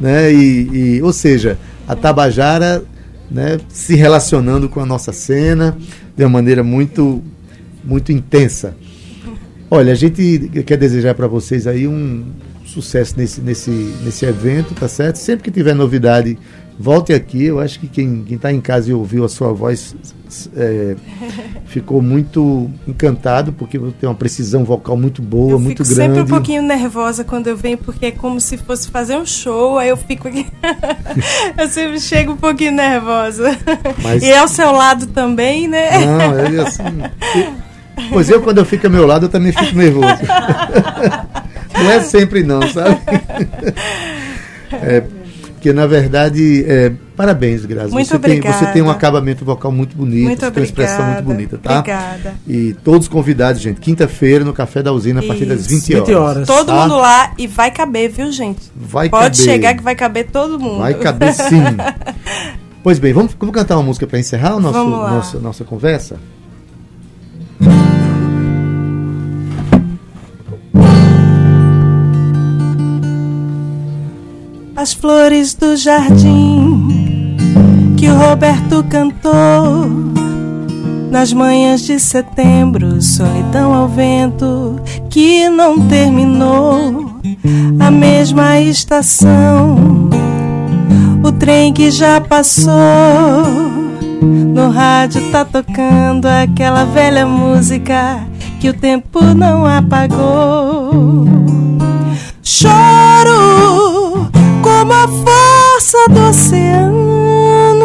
né? 0.00 0.32
E, 0.32 0.96
e- 0.96 1.02
ou 1.02 1.12
seja, 1.12 1.58
a 1.86 1.94
Tabajara 1.94 2.82
né, 3.30 3.60
se 3.68 3.94
relacionando 3.94 4.66
com 4.66 4.80
a 4.80 4.86
nossa 4.86 5.12
cena 5.12 5.76
de 6.16 6.24
uma 6.24 6.30
maneira 6.30 6.62
muito, 6.64 7.22
muito 7.84 8.10
intensa. 8.10 8.74
Olha, 9.70 9.92
a 9.92 9.94
gente 9.94 10.48
quer 10.64 10.78
desejar 10.78 11.14
para 11.14 11.26
vocês 11.26 11.66
aí 11.66 11.86
um 11.86 12.24
sucesso 12.74 13.14
nesse, 13.16 13.40
nesse, 13.40 13.70
nesse 14.02 14.24
evento, 14.26 14.74
tá 14.74 14.88
certo? 14.88 15.16
Sempre 15.16 15.44
que 15.44 15.50
tiver 15.50 15.74
novidade, 15.74 16.36
volte 16.78 17.12
aqui. 17.12 17.44
Eu 17.44 17.60
acho 17.60 17.78
que 17.78 17.86
quem 17.86 18.24
está 18.30 18.52
em 18.52 18.60
casa 18.60 18.90
e 18.90 18.92
ouviu 18.92 19.24
a 19.24 19.28
sua 19.28 19.52
voz 19.52 19.94
é, 20.56 20.96
ficou 21.66 22.02
muito 22.02 22.68
encantado, 22.86 23.52
porque 23.52 23.78
você 23.78 23.94
tem 24.00 24.08
uma 24.08 24.14
precisão 24.14 24.64
vocal 24.64 24.96
muito 24.96 25.22
boa, 25.22 25.52
eu 25.52 25.58
muito 25.60 25.84
fico 25.84 25.94
grande. 25.94 26.14
sempre 26.16 26.22
um 26.22 26.36
pouquinho 26.36 26.62
nervosa 26.62 27.22
quando 27.24 27.46
eu 27.46 27.56
venho, 27.56 27.78
porque 27.78 28.06
é 28.06 28.10
como 28.10 28.40
se 28.40 28.56
fosse 28.58 28.88
fazer 28.88 29.16
um 29.16 29.24
show, 29.26 29.78
aí 29.78 29.88
eu 29.88 29.96
fico 29.96 30.26
aqui. 30.28 30.46
eu 31.56 31.68
sempre 31.68 32.00
chego 32.00 32.32
um 32.32 32.36
pouquinho 32.36 32.72
nervosa. 32.72 33.56
Mas- 34.02 34.22
E 34.22 34.32
ao 34.32 34.48
seu 34.48 34.72
lado 34.72 35.06
também, 35.06 35.68
né? 35.68 36.04
Não, 36.04 36.38
é 36.38 36.60
assim. 36.66 36.82
eu- 37.36 37.64
Pois 38.10 38.28
eu, 38.28 38.42
quando 38.42 38.58
eu 38.58 38.64
fico 38.64 38.86
ao 38.88 38.92
meu 38.92 39.06
lado, 39.06 39.26
eu 39.26 39.28
também 39.28 39.52
fico 39.52 39.76
nervoso. 39.76 40.18
Não 41.74 41.90
é 41.90 42.00
sempre 42.00 42.42
não, 42.42 42.60
sabe? 42.68 42.98
É, 44.82 45.04
porque, 45.64 45.72
na 45.72 45.86
verdade, 45.86 46.64
é, 46.66 46.92
parabéns, 47.16 47.64
Grazi. 47.64 47.92
Muito 47.92 48.08
você, 48.08 48.18
tem, 48.18 48.40
você 48.40 48.48
obrigada. 48.48 48.72
tem 48.72 48.82
um 48.82 48.90
acabamento 48.90 49.44
vocal 49.44 49.70
muito 49.70 49.96
bonito, 49.96 50.24
Muito 50.24 50.40
você 50.40 50.50
tem 50.50 50.60
uma 50.62 50.66
expressão 50.66 51.06
muito 51.06 51.20
obrigada. 51.20 51.34
bonita, 51.34 51.58
tá? 51.58 51.78
Obrigada. 51.78 52.34
E 52.46 52.74
todos 52.84 53.06
convidados, 53.08 53.62
gente, 53.62 53.80
quinta-feira 53.80 54.44
no 54.44 54.52
Café 54.52 54.82
da 54.82 54.92
Usina, 54.92 55.20
a 55.20 55.22
partir 55.22 55.46
das 55.46 55.60
Isso. 55.60 55.68
20 55.70 55.94
horas. 55.94 56.08
20 56.08 56.16
horas. 56.16 56.46
Todo 56.48 56.66
tá? 56.66 56.82
mundo 56.82 56.96
lá 56.96 57.32
e 57.38 57.46
vai 57.46 57.70
caber, 57.70 58.10
viu, 58.10 58.30
gente? 58.32 58.60
Vai 58.76 59.08
Pode 59.08 59.38
caber. 59.38 59.52
chegar 59.52 59.74
que 59.74 59.82
vai 59.82 59.94
caber 59.94 60.26
todo 60.30 60.58
mundo. 60.58 60.80
Vai 60.80 60.94
caber 60.94 61.32
sim. 61.32 61.62
pois 62.82 62.98
bem, 62.98 63.12
vamos, 63.12 63.34
vamos 63.38 63.54
cantar 63.54 63.76
uma 63.76 63.84
música 63.84 64.06
para 64.06 64.18
encerrar 64.18 64.50
Vamos 64.58 64.72
lá. 64.72 65.10
nossa, 65.12 65.38
nossa 65.38 65.64
conversa? 65.64 66.16
As 74.84 74.92
flores 74.92 75.54
do 75.54 75.78
jardim 75.78 77.38
que 77.96 78.06
o 78.06 78.14
Roberto 78.14 78.84
cantou 78.84 79.86
nas 81.10 81.32
manhãs 81.32 81.86
de 81.86 81.98
setembro, 81.98 83.00
solidão 83.00 83.72
ao 83.72 83.88
vento 83.88 84.78
que 85.08 85.48
não 85.48 85.88
terminou. 85.88 87.16
A 87.80 87.90
mesma 87.90 88.60
estação, 88.60 90.10
o 91.22 91.32
trem 91.32 91.72
que 91.72 91.90
já 91.90 92.20
passou. 92.20 92.74
No 94.20 94.68
rádio 94.68 95.30
tá 95.30 95.46
tocando 95.46 96.26
aquela 96.26 96.84
velha 96.84 97.24
música 97.24 98.20
que 98.60 98.68
o 98.68 98.74
tempo 98.74 99.22
não 99.34 99.64
apagou. 99.64 101.26
Choro 102.42 103.03
como 104.84 104.92
a 104.92 105.08
força 105.08 105.96
do 106.10 106.28
oceano, 106.28 107.80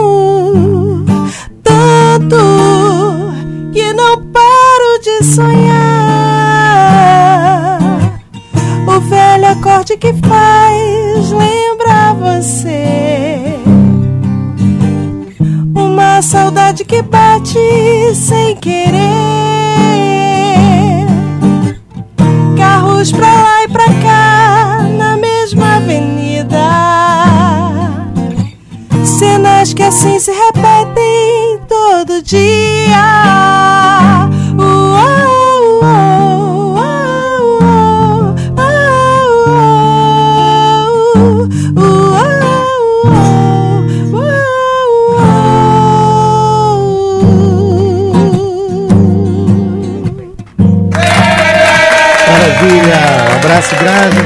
tanto 1.63 2.35
que 3.71 3.93
não 3.93 4.17
paro 4.33 4.99
de 5.01 5.23
sonhar. 5.23 5.69
O 8.85 8.99
velho 8.99 9.47
acorde 9.47 9.95
que 9.95 10.13
faz 10.13 11.31
lembrar 11.31 12.15
você. 12.15 13.55
Uma 15.73 16.21
saudade 16.21 16.83
que 16.83 17.01
bate 17.01 17.57
sem 18.13 18.48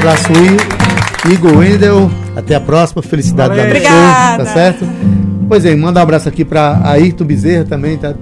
abraço, 0.04 0.28
I- 0.32 1.32
Igor 1.32 1.56
Wendel. 1.56 2.10
Até 2.36 2.54
a 2.54 2.60
próxima. 2.60 3.02
Felicidade 3.02 3.50
Valeu. 3.50 3.64
show, 3.64 3.70
Obrigada. 3.76 4.44
tá 4.44 4.52
certo? 4.52 4.84
Pois 5.48 5.64
é, 5.64 5.74
manda 5.74 6.00
um 6.00 6.02
abraço 6.02 6.28
aqui 6.28 6.44
para 6.44 6.80
Ayrton 6.84 7.24
Bezerra 7.24 7.64
também, 7.64 7.96
tá 7.96 8.14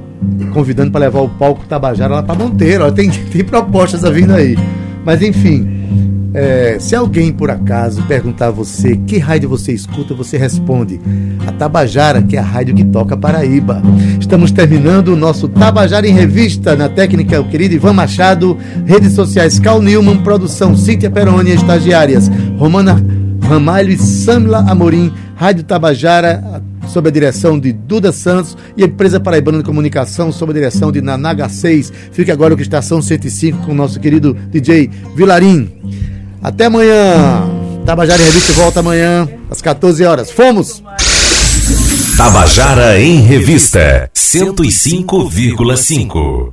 convidando 0.52 0.90
para 0.90 1.00
levar 1.02 1.20
o 1.20 1.28
palco 1.28 1.64
Tabajara 1.68 2.14
lá 2.16 2.22
para 2.22 2.34
Monteiro. 2.34 2.84
Ó, 2.86 2.90
tem, 2.90 3.10
tem 3.32 3.44
propostas 3.44 4.02
vindo 4.10 4.32
aí. 4.32 4.56
Mas 5.04 5.22
enfim, 5.22 6.11
é, 6.34 6.78
se 6.80 6.94
alguém 6.94 7.32
por 7.32 7.50
acaso 7.50 8.02
perguntar 8.02 8.46
a 8.46 8.50
você 8.50 8.96
que 8.96 9.18
rádio 9.18 9.48
você 9.48 9.72
escuta, 9.72 10.14
você 10.14 10.38
responde 10.38 11.00
a 11.46 11.52
Tabajara, 11.52 12.22
que 12.22 12.36
é 12.36 12.40
a 12.40 12.42
rádio 12.42 12.74
que 12.74 12.84
toca 12.84 13.16
Paraíba. 13.16 13.82
Estamos 14.18 14.50
terminando 14.50 15.08
o 15.08 15.16
nosso 15.16 15.48
Tabajara 15.48 16.06
em 16.06 16.12
Revista, 16.12 16.74
na 16.74 16.88
técnica 16.88 17.40
o 17.40 17.48
querido 17.48 17.74
Ivan 17.74 17.92
Machado, 17.92 18.56
redes 18.86 19.12
sociais 19.12 19.58
Cal 19.58 19.82
Newman, 19.82 20.22
produção 20.22 20.76
Cíntia 20.76 21.10
Peroni, 21.10 21.50
estagiárias 21.50 22.30
Romana 22.56 22.96
Ramalho 23.42 23.90
e 23.90 23.98
Samila 23.98 24.58
Amorim, 24.60 25.12
Rádio 25.34 25.64
Tabajara, 25.64 26.62
sob 26.88 27.08
a 27.08 27.12
direção 27.12 27.58
de 27.58 27.72
Duda 27.72 28.12
Santos 28.12 28.56
e 28.76 28.82
a 28.82 28.86
empresa 28.86 29.20
paraibana 29.20 29.58
de 29.58 29.64
comunicação 29.64 30.32
sob 30.32 30.52
a 30.52 30.54
direção 30.54 30.90
de 30.90 31.00
Nanaga 31.00 31.48
6. 31.48 31.92
Fique 32.12 32.30
agora 32.30 32.54
com 32.54 32.60
a 32.60 32.62
Estação 32.62 33.02
105 33.02 33.66
com 33.66 33.72
o 33.72 33.74
nosso 33.74 34.00
querido 34.00 34.34
DJ 34.50 34.88
Vilarim. 35.14 35.70
Até 36.42 36.64
amanhã. 36.66 37.48
Tabajara 37.86 38.20
em 38.20 38.24
Revista 38.26 38.52
volta 38.54 38.80
amanhã 38.80 39.28
às 39.50 39.62
14 39.62 40.04
horas. 40.04 40.30
Fomos! 40.30 40.82
Tabajara 42.16 43.00
em 43.00 43.20
Revista 43.20 44.10
105,5. 44.14 46.50